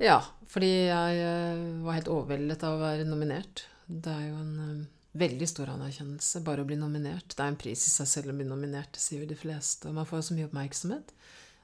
[0.00, 0.16] Ja,
[0.48, 3.66] fordi jeg eh, var helt overveldet av å være nominert.
[3.84, 4.86] Det er jo en eh,
[5.20, 7.34] veldig stor anerkjennelse bare å bli nominert.
[7.34, 9.90] Det er en pris i seg selv å bli nominert, det sier jo de fleste.
[9.90, 11.12] Og man får så mye oppmerksomhet.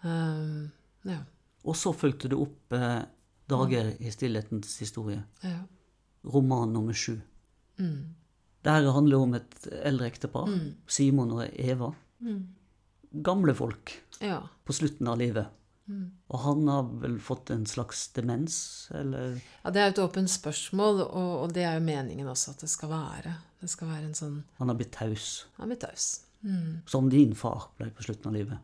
[0.02, 0.66] Um,
[1.08, 1.22] ja.
[1.64, 3.04] Og så fulgte du opp eh,
[3.48, 5.58] 'Dager i stillhetens historie', ja.
[6.24, 7.18] roman nummer sju.
[7.80, 8.14] Mm.
[8.64, 10.74] Dette handler om et eldre ektepar, Mm.
[10.88, 11.90] Simon og Eva.
[12.20, 12.53] Mm.
[13.22, 14.40] Gamle folk Ja.
[14.64, 15.46] på slutten av livet.
[15.86, 16.10] Mm.
[16.32, 20.30] Og han har vel fått en slags demens, eller Ja, Det er jo et åpent
[20.32, 23.34] spørsmål, og, og det er jo meningen også at det skal være.
[23.60, 25.46] Det skal være en sånn Han har blitt taus.
[25.58, 26.20] Han blir taus.
[26.42, 26.82] Mm.
[26.86, 28.58] Som din far ble på slutten av livet.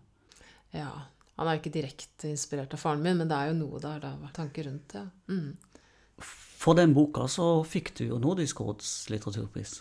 [0.73, 0.91] Ja.
[1.37, 4.01] Han er jo ikke direkte inspirert av faren min, men det er jo noe der.
[4.01, 5.05] Det har vært tanker rundt det.
[5.29, 5.57] Mm.
[6.61, 9.79] For den boka så fikk du jo Nordisk råds litteraturpris.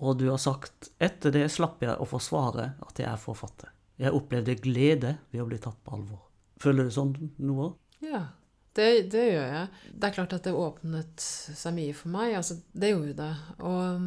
[0.00, 3.72] Og du har sagt etter det slapp jeg å forsvare at jeg er forfatter.
[4.00, 6.22] Jeg opplevde glede ved å bli tatt på alvor.
[6.60, 7.74] Føler du sånn noe?
[8.04, 8.30] Ja,
[8.76, 9.66] det, det, gjør jeg.
[9.92, 12.36] Det er klart at det åpnet seg mye for meg.
[12.38, 13.32] Altså, det gjorde det.
[13.66, 14.04] Og,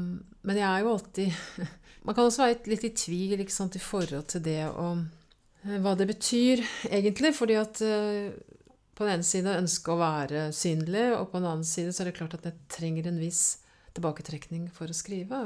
[0.48, 1.68] men jeg er jo alltid
[2.04, 5.06] Man kan også være litt i tvil ikke sant, i forhold til det og
[5.64, 7.32] hva det betyr, egentlig.
[7.38, 8.34] Fordi at uh,
[8.98, 12.10] på den ene side ønske å være synlig, og på den annen side så er
[12.10, 13.44] det klart at jeg trenger en viss
[13.96, 15.40] tilbaketrekning for å skrive.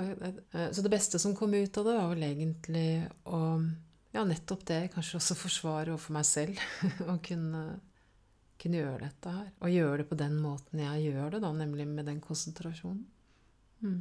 [0.72, 2.90] Så det beste som kom ut av det, var vel egentlig
[3.30, 3.42] å
[4.18, 4.82] ja, nettopp det.
[4.94, 6.62] Kanskje også forsvare overfor meg selv.
[7.12, 7.64] Å kunne,
[8.58, 9.50] kunne, gjøre dette her.
[9.62, 13.04] Og gjøre det på den måten jeg gjør det, da, nemlig med den konsentrasjonen.
[13.86, 14.00] Mm.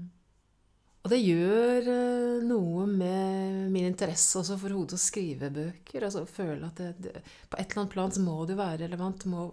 [1.06, 6.08] Og det gjør uh, noe med min interesse også for hodet å skrive bøker.
[6.08, 8.80] Altså føle at det, det, På et eller annet plan så må det jo være
[8.86, 9.20] relevant.
[9.22, 9.44] Det må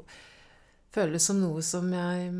[0.94, 2.32] føles som noe som jeg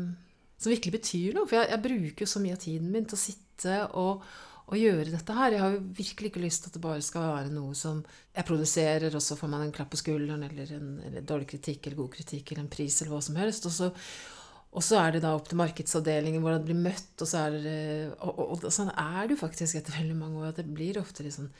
[0.64, 1.46] som virkelig betyr noe.
[1.46, 4.26] For jeg, jeg bruker jo så mye av tiden min til å sitte og
[4.64, 5.52] å gjøre dette her.
[5.52, 8.00] Jeg har jo virkelig ikke lyst til at det bare skal være noe som
[8.34, 11.86] jeg produserer, og så får man en klapp på skulderen eller en eller dårlig kritikk
[11.86, 13.68] eller god kritikk eller en pris eller hva som helst.
[13.68, 13.90] Og så,
[14.74, 17.60] og så er det da opp til markedsavdelingen hvordan det blir møtt, og så er
[17.60, 17.78] det
[18.16, 21.00] Og, og, og sånn er det jo faktisk etter veldig mange år, at det blir
[21.02, 21.52] ofte litt sånn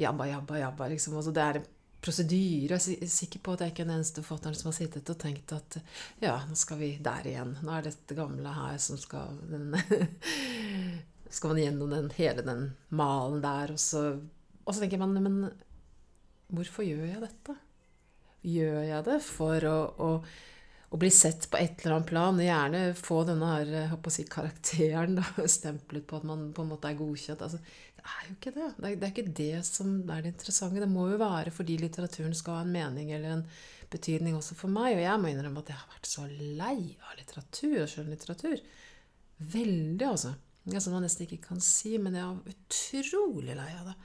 [0.00, 1.18] jabba, jabba, jabba, liksom.
[1.18, 1.70] Altså det er en
[2.02, 2.78] prosedyre.
[2.78, 5.18] Jeg er sikker på at jeg ikke er den eneste forfatteren som har sittet og
[5.22, 5.78] tenkt at
[6.22, 7.56] ja, nå skal vi der igjen.
[7.62, 9.74] Nå er dette gamle her som skal den
[11.32, 14.06] skal man gjennom den, hele den malen der, og så,
[14.62, 15.36] og så tenker man Men
[16.52, 17.56] hvorfor gjør jeg dette?
[18.42, 20.10] Gjør jeg det for å, å,
[20.90, 25.16] å, bli sett på et eller annet plan, og gjerne få denne her, si, karakteren
[25.20, 25.24] da,
[25.56, 27.46] stemplet på at man på en måte er godkjent?
[27.46, 27.62] Altså,
[27.96, 28.68] det er jo ikke det.
[28.76, 30.82] Det er, det er ikke det som er det interessante.
[30.82, 33.44] Det må jo være fordi litteraturen skal ha en mening eller en
[33.92, 34.96] betydning også for meg.
[34.96, 38.64] Og jeg må innrømme at jeg har vært så lei av litteratur og skjønnlitteratur.
[39.52, 40.34] Veldig, altså.
[40.62, 43.96] Som man nesten ikke kan si, men jeg er utrolig lei av det.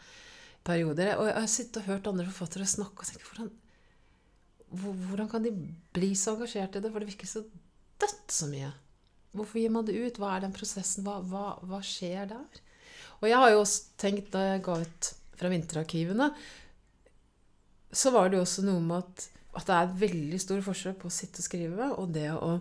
[0.68, 1.14] Perioder.
[1.20, 3.52] Og jeg har sittet og hørt andre forfattere snakke og tenkt hvordan,
[5.08, 5.54] hvordan kan de
[5.96, 6.92] bli så engasjert i det?
[6.92, 7.44] For det virker så
[8.02, 8.72] dødt så mye.
[9.38, 10.18] Hvorfor gir man det ut?
[10.20, 11.06] Hva er den prosessen?
[11.06, 12.64] Hva, hva, hva skjer der?
[13.22, 16.32] Og jeg har jo også tenkt, da jeg ga ut fra vinterarkivene,
[17.94, 19.28] så var det jo også noe med at,
[19.58, 22.58] at det er veldig stor forskjell på å sitte og skrive og det å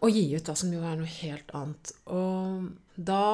[0.00, 1.92] å gi ut, da, som jo er noe helt annet.
[2.10, 3.24] Og da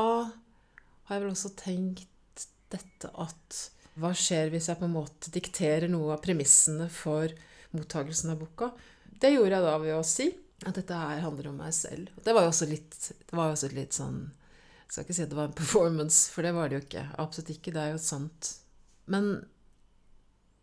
[1.06, 3.60] har jeg vel også tenkt dette at
[3.96, 7.32] hva skjer hvis jeg på en måte dikterer noe av premissene for
[7.72, 8.70] mottagelsen av boka?
[9.16, 10.28] Det gjorde jeg da ved å si
[10.66, 12.10] at dette her handler om meg selv.
[12.24, 14.26] Det var jo også litt, det var også litt sånn
[14.86, 17.06] Jeg skal ikke si at det var en performance, for det var det jo ikke.
[17.18, 17.72] Absolutt ikke.
[17.74, 18.52] Det er jo sant.
[19.10, 19.32] Men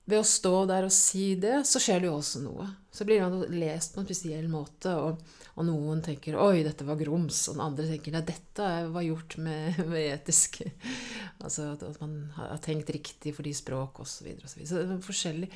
[0.06, 2.68] ved å stå der og si det, så skjer det jo også noe.
[2.94, 5.22] Så blir man lest på en spesiell måte, og,
[5.56, 9.38] og noen tenker 'oi, dette var grums', og den andre tenker 'nei, dette var gjort
[9.38, 10.64] med, med etisk
[11.44, 14.30] Altså at man har tenkt riktig fordi språk, osv.
[14.44, 15.50] Så, så, så det er forskjellig.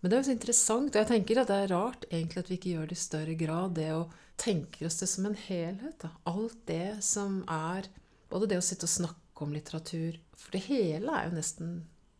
[0.00, 2.50] Men det er jo så interessant, og jeg tenker at det er rart egentlig at
[2.50, 4.08] vi ikke gjør det i større grad, det å
[4.40, 5.98] tenke oss det som en helhet.
[6.00, 6.14] Da.
[6.30, 7.90] Alt det som er
[8.30, 11.72] Både det å sitte og snakke om litteratur For det hele er jo nesten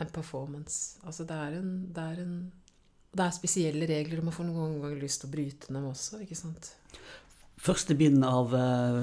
[0.04, 0.98] en performance.
[1.04, 2.34] Altså det er en, det er en
[3.10, 6.20] det er spesielle regler, og man får noen ganger lyst til å bryte dem også.
[6.22, 6.70] ikke sant?
[7.60, 9.00] Første bind av uh,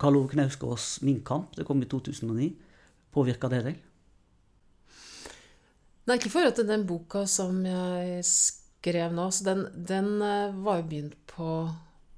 [0.00, 2.52] Karl Ove Knausgårds 'Min kamp', det kom i 2009.
[3.14, 3.80] Påvirka det deg?
[6.04, 9.26] Nei, ikke i forhold til den boka som jeg skrev nå.
[9.34, 11.50] Så den, den uh, var jo begynt på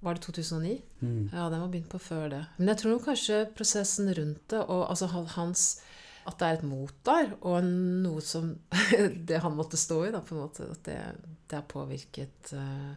[0.05, 0.83] Var det 2009?
[1.01, 1.31] Mm.
[1.33, 2.43] Ja, den var begynt på før det.
[2.59, 5.81] Men jeg tror kanskje prosessen rundt det, og altså hans
[6.27, 8.53] at det er et mot der, og noe som
[9.31, 10.69] Det han måtte stå i, da, på en måte.
[10.73, 11.01] At det,
[11.47, 12.95] det har påvirket uh,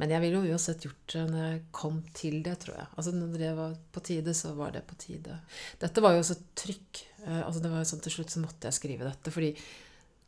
[0.00, 2.90] Men jeg ville jo uansett gjort det når jeg kom til det, tror jeg.
[2.96, 5.38] Altså Når det var på tide, så var det på tide.
[5.82, 7.06] Dette var jo også trykk.
[7.22, 9.34] Uh, altså det var jo sånn Til slutt så måtte jeg skrive dette.
[9.34, 9.54] fordi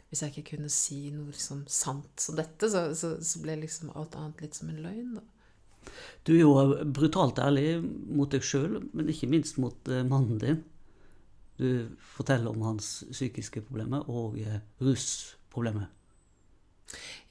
[0.09, 3.91] hvis jeg ikke kunne si noe liksom sant som dette, så, så, så ble liksom
[3.99, 5.17] alt annet litt som en løgn.
[5.19, 5.25] da.
[6.23, 6.53] Du er jo
[6.95, 10.63] brutalt ærlig mot deg sjøl, men ikke minst mot uh, mannen din.
[11.57, 15.91] Du forteller om hans psykiske problemer og eh, rusproblemet.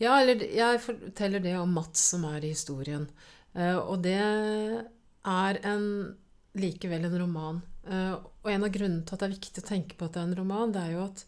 [0.01, 3.07] Ja, eller jeg forteller det om Mats som er i historien.
[3.53, 5.85] Eh, og det er en,
[6.57, 7.61] likevel en roman.
[7.83, 10.23] Eh, og en av grunnene til at det er viktig å tenke på at det
[10.23, 11.25] er en roman, det er jo at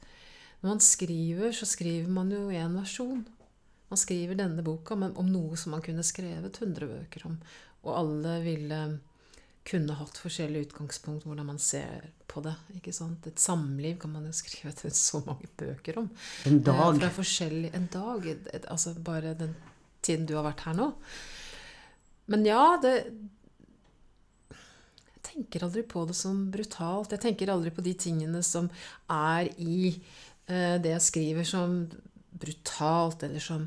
[0.62, 3.26] når man skriver, så skriver man jo én versjon.
[3.92, 7.36] Man skriver denne boka men om noe som man kunne skrevet 100 bøker om.
[7.86, 8.80] Og alle ville
[9.66, 12.54] kunne hatt forskjellige utgangspunkt hvordan man ser på det.
[12.78, 13.26] ikke sant?
[13.28, 16.10] Et samliv kan man jo skrive til så mange bøker om.
[16.46, 17.02] En Eh, dag.
[17.02, 18.28] Eh, En dag.
[18.70, 19.56] Altså bare den
[20.06, 20.92] tiden du har vært her nå.
[22.28, 22.94] Men ja, det
[24.54, 27.12] Jeg tenker aldri på det som brutalt.
[27.12, 28.70] Jeg tenker aldri på de tingene som
[29.10, 29.90] er i
[30.48, 31.90] eh, det jeg skriver, som
[32.32, 33.66] brutalt, eller som,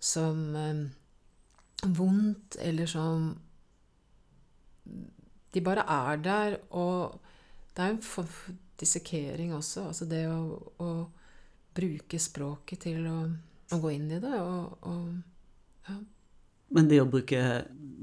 [0.00, 0.82] som eh,
[1.86, 3.30] vondt, eller som
[5.56, 7.16] De bare er der, og
[7.76, 9.86] det er en form for dissekering også.
[9.88, 10.90] Altså det å, å
[11.76, 13.16] bruke språket til å,
[13.72, 14.34] å gå inn i det.
[14.36, 15.96] Og, og ja.
[16.76, 17.40] Men det å bruke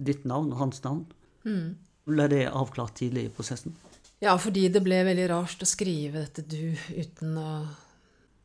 [0.08, 1.06] ditt navn og hans navn,
[1.43, 1.74] Mm.
[2.08, 3.74] ble det avklart tidlig i prosessen?
[4.24, 7.47] ja, fordi det ble veldig rart å skrive dette du uten å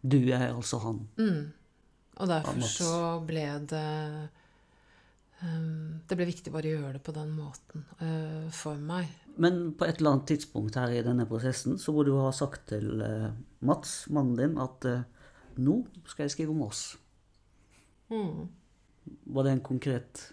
[0.03, 0.99] Du er altså han.
[1.17, 1.45] mm.
[2.19, 2.91] Og derfor så
[3.23, 3.85] ble det
[5.39, 9.07] Det ble viktig bare å gjøre det på den måten eh, for meg.
[9.39, 12.65] Men på et eller annet tidspunkt her i denne prosessen så må du ha sagt
[12.73, 13.29] til eh,
[13.63, 15.05] Mats, mannen din, at eh,
[15.63, 15.77] nå
[16.11, 16.83] skal jeg skrive om oss.
[18.11, 18.49] Mm.
[19.37, 20.25] Var det en konkret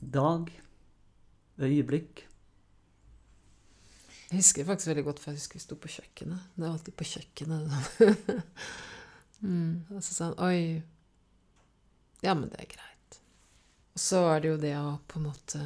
[0.00, 0.48] dag?
[1.60, 2.22] Øyeblikk?
[4.30, 6.48] Jeg husker faktisk veldig godt, for jeg husker vi sto på kjøkkenet.
[6.56, 7.76] Det er alltid på kjøkkenet.
[9.44, 9.92] mm.
[9.92, 10.80] Og så sa han Oi.
[12.24, 12.91] Ja, men det er greit.
[13.92, 15.62] Og så er det jo det å på en måte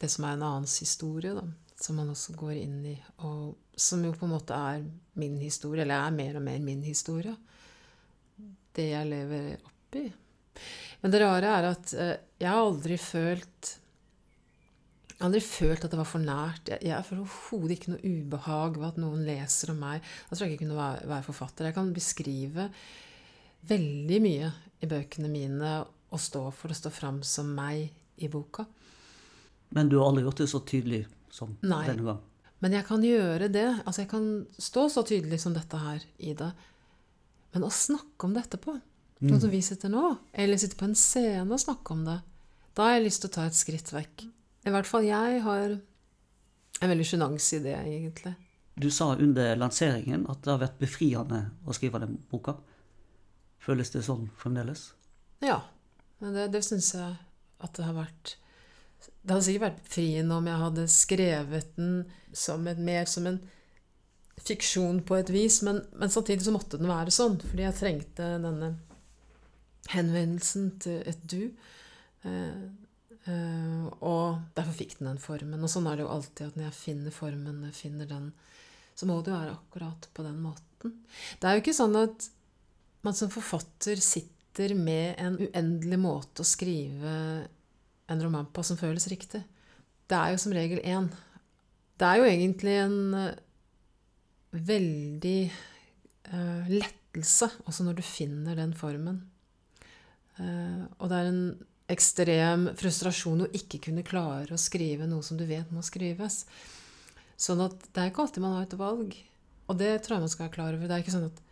[0.00, 1.44] Det som er en annens historie, da.
[1.80, 2.94] Som man også går inn i.
[3.26, 4.84] Og som jo på en måte er
[5.20, 7.34] min historie, eller er mer og mer min historie.
[8.76, 10.06] Det jeg lever oppi.
[11.02, 13.76] Men det rare er at eh, jeg har aldri følt
[15.20, 16.68] jeg har aldri følt at det var for nært.
[16.72, 20.06] Jeg, jeg føler overhodet ikke noe ubehag ved at noen leser om meg.
[20.28, 21.68] Da tror jeg ikke jeg kunne være forfatter.
[21.68, 22.68] Jeg kan beskrive
[23.68, 25.74] veldig mye i bøkene mine
[26.10, 27.90] og stå for å stå fram som meg
[28.20, 28.66] i boka.
[29.70, 31.84] Men du har aldri gjort det så tydelig som Nei.
[31.86, 32.20] denne gang.
[32.60, 33.68] Men jeg kan gjøre det.
[33.86, 34.26] Altså, jeg kan
[34.58, 36.50] stå så tydelig som dette her i det.
[37.54, 38.74] Men å snakke om det etterpå,
[39.20, 42.18] sånn som vi sitter nå, eller sitte på en scene og snakke om det,
[42.76, 44.26] da har jeg lyst til å ta et skritt vekk.
[44.68, 48.34] I hvert fall jeg har en veldig sjenanse i det, egentlig.
[48.80, 52.54] Du sa under lanseringen at det har vært befriende å skrive den boka.
[53.60, 54.90] Føles det sånn fremdeles?
[55.44, 55.58] Ja.
[56.20, 57.16] Men det, det syns jeg
[57.60, 58.34] at det har vært
[59.00, 61.96] Det hadde sikkert vært befriende om jeg hadde skrevet den
[62.36, 63.40] som et, mer som en
[64.40, 68.28] fiksjon på et vis, men, men samtidig så måtte den være sånn, fordi jeg trengte
[68.40, 68.70] denne
[69.92, 71.50] henvendelsen til et du.
[72.24, 72.62] Eh,
[73.28, 75.60] eh, og derfor fikk den den formen.
[75.60, 78.30] Og sånn er det jo alltid at når jeg finner formen, jeg finner den,
[78.96, 80.98] så må det jo være akkurat på den måten.
[81.40, 82.30] Det er jo ikke sånn at
[83.04, 87.12] man som forfatter sitter med en uendelig måte å skrive
[88.10, 89.42] en roman på som føles riktig.
[90.10, 91.06] Det er jo som regel én.
[92.00, 93.38] Det er jo egentlig en eh,
[94.50, 95.40] veldig
[96.32, 99.20] uh, lettelse også når du finner den formen.
[100.40, 101.42] Uh, og det er en
[101.90, 106.44] ekstrem frustrasjon å ikke kunne klare å skrive noe som du vet må skrives.
[107.40, 109.14] Sånn at det er ikke alltid man har et valg.
[109.70, 110.88] Og det tror jeg man skal være klar over.
[110.88, 111.42] Det er ikke sånn at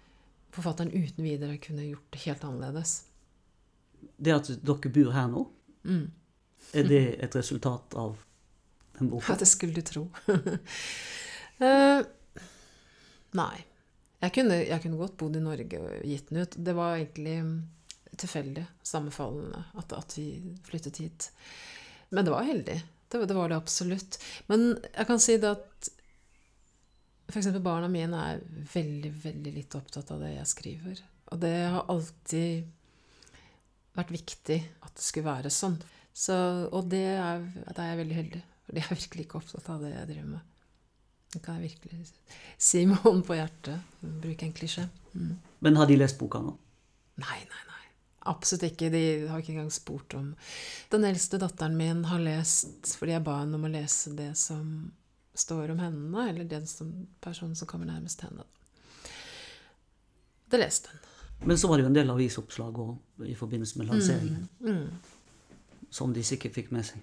[0.54, 2.92] forfatteren uten videre kunne gjort det helt annerledes.
[4.16, 5.46] Det at dere bor her nå,
[5.88, 6.10] Mm.
[6.74, 8.16] er det et resultat av
[8.98, 10.02] den Ja, det skulle du tro.
[10.28, 12.02] uh,
[13.40, 13.64] nei.
[14.18, 16.56] Jeg kunne, jeg kunne godt bodd i Norge og gitt den ut.
[16.58, 17.36] Det var egentlig
[18.18, 21.28] tilfeldig, sammenfallende, at, at vi flyttet hit.
[22.10, 22.80] Men det var heldig.
[23.08, 24.18] Det, det var det absolutt.
[24.50, 25.88] Men jeg kan si det at
[27.28, 27.50] f.eks.
[27.64, 31.00] barna mine er veldig, veldig litt opptatt av det jeg skriver.
[31.32, 32.68] Og det har alltid
[33.98, 35.76] vært viktig at det skulle være sånn.
[36.14, 36.36] Så,
[36.74, 38.44] og det er, da er jeg veldig heldig.
[38.66, 40.54] For de er virkelig ikke opptatt av det jeg driver med.
[41.28, 42.08] Det kan jeg virkelig
[42.56, 43.96] si med hånden på hjertet.
[44.00, 44.86] Bruke en klisjé.
[45.12, 45.34] Mm.
[45.64, 46.54] Men har de lest boka nå?
[47.20, 47.84] Nei, nei, nei.
[48.32, 48.88] Absolutt ikke.
[48.92, 50.30] De har ikke engang spurt om
[50.92, 54.88] Den eldste datteren min har lest fordi jeg ba henne om å lese det som
[55.38, 56.92] står om henne, eller den som,
[57.24, 58.44] personen som kommer nærmest henne.
[60.50, 61.04] Det leste hun.
[61.48, 64.88] Men så var det jo en del avisoppslag òg i forbindelse med lanseringen, Mm.
[65.90, 66.98] som de sikkert fikk med seg.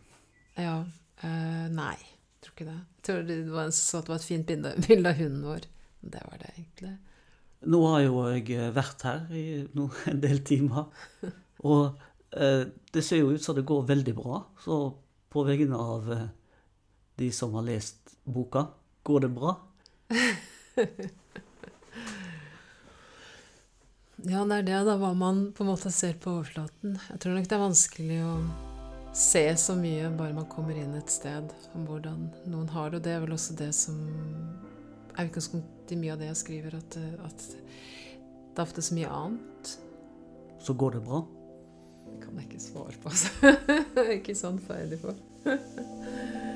[0.58, 0.82] Ja.
[1.24, 2.80] Øh, nei, jeg tror ikke det.
[2.98, 5.16] Jeg tror det var en som sa at det var et fint bilde, bilde av
[5.16, 5.68] hunden vår.
[6.02, 6.98] Det var det egentlig.
[7.66, 10.92] Nå har jo jeg vært her i no, en del timer,
[11.66, 11.96] og
[12.36, 14.44] øh, det ser jo ut som det går veldig bra.
[14.62, 14.82] Så
[15.32, 16.28] på vegne av eh,
[17.18, 18.68] de som har lest boka,
[19.04, 19.56] går det bra?
[24.26, 26.96] Ja, det er det, da, hva man på en måte ser på overflaten.
[27.12, 28.32] Jeg tror nok det er vanskelig å
[29.16, 32.98] se så mye bare man kommer inn et sted, om hvordan noen har det.
[32.98, 34.00] Og det er vel også det som
[35.14, 36.98] er utgangspunktet i mye av det jeg skriver, at,
[37.28, 39.76] at det er ofte så mye annet.
[40.64, 41.22] Så går det bra?
[42.08, 43.56] Det kan jeg ikke svare på, altså.
[44.18, 45.14] Ikke sånn ferdig på.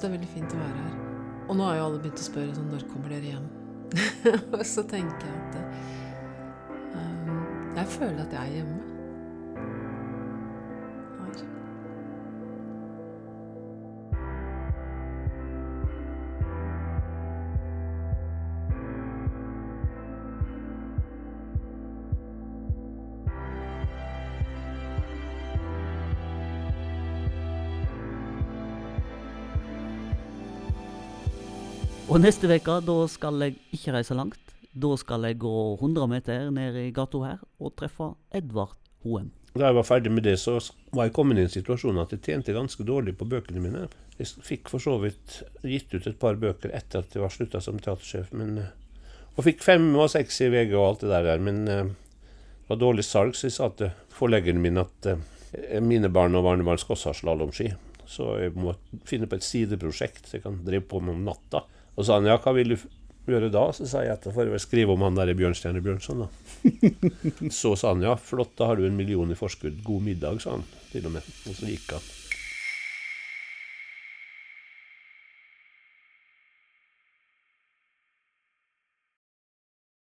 [0.00, 0.98] det er veldig fint å være her.
[1.50, 3.48] Og nå har jo alle begynt å spørre sånn Når kommer dere hjem?
[4.56, 5.56] og så tenker jeg at
[6.94, 7.40] um,
[7.74, 8.79] Jeg føler at jeg er hjemme.
[32.20, 34.50] Og neste uke, skal jeg ikke reise langt.
[34.76, 38.74] Da skal jeg gå 100 meter ned i gata her og treffe Edvard
[39.06, 39.30] Hoem.
[39.54, 40.58] Da jeg var ferdig med det, så
[40.92, 43.86] var jeg kommet i en situasjon at jeg tjente ganske dårlig på bøkene mine.
[44.18, 47.64] Jeg fikk for så vidt gitt ut et par bøker etter at jeg var slutta
[47.64, 49.08] som teatersjef, men, eh,
[49.38, 52.84] og fikk fem og seks i VG og alt det der, men eh, det var
[52.84, 56.98] dårlig salg, så jeg sa til forleggeren min at eh, mine barn og barnebarn skal
[57.00, 57.72] også ha slalåmski.
[58.04, 58.76] Så jeg må
[59.08, 61.64] finne på et sideprosjekt jeg kan drive på med om natta.
[62.00, 62.76] Og sa han ja, hva vil du
[63.30, 63.66] gjøre da?
[63.76, 66.30] Så sa jeg at da får jeg vel skrive om han der Bjørnstjerne Bjørnson, da.
[67.60, 69.82] så sa han ja, flott, da har du en million i forskudd.
[69.86, 71.36] God middag, sa han til og med.
[71.44, 72.08] Og så gikk han.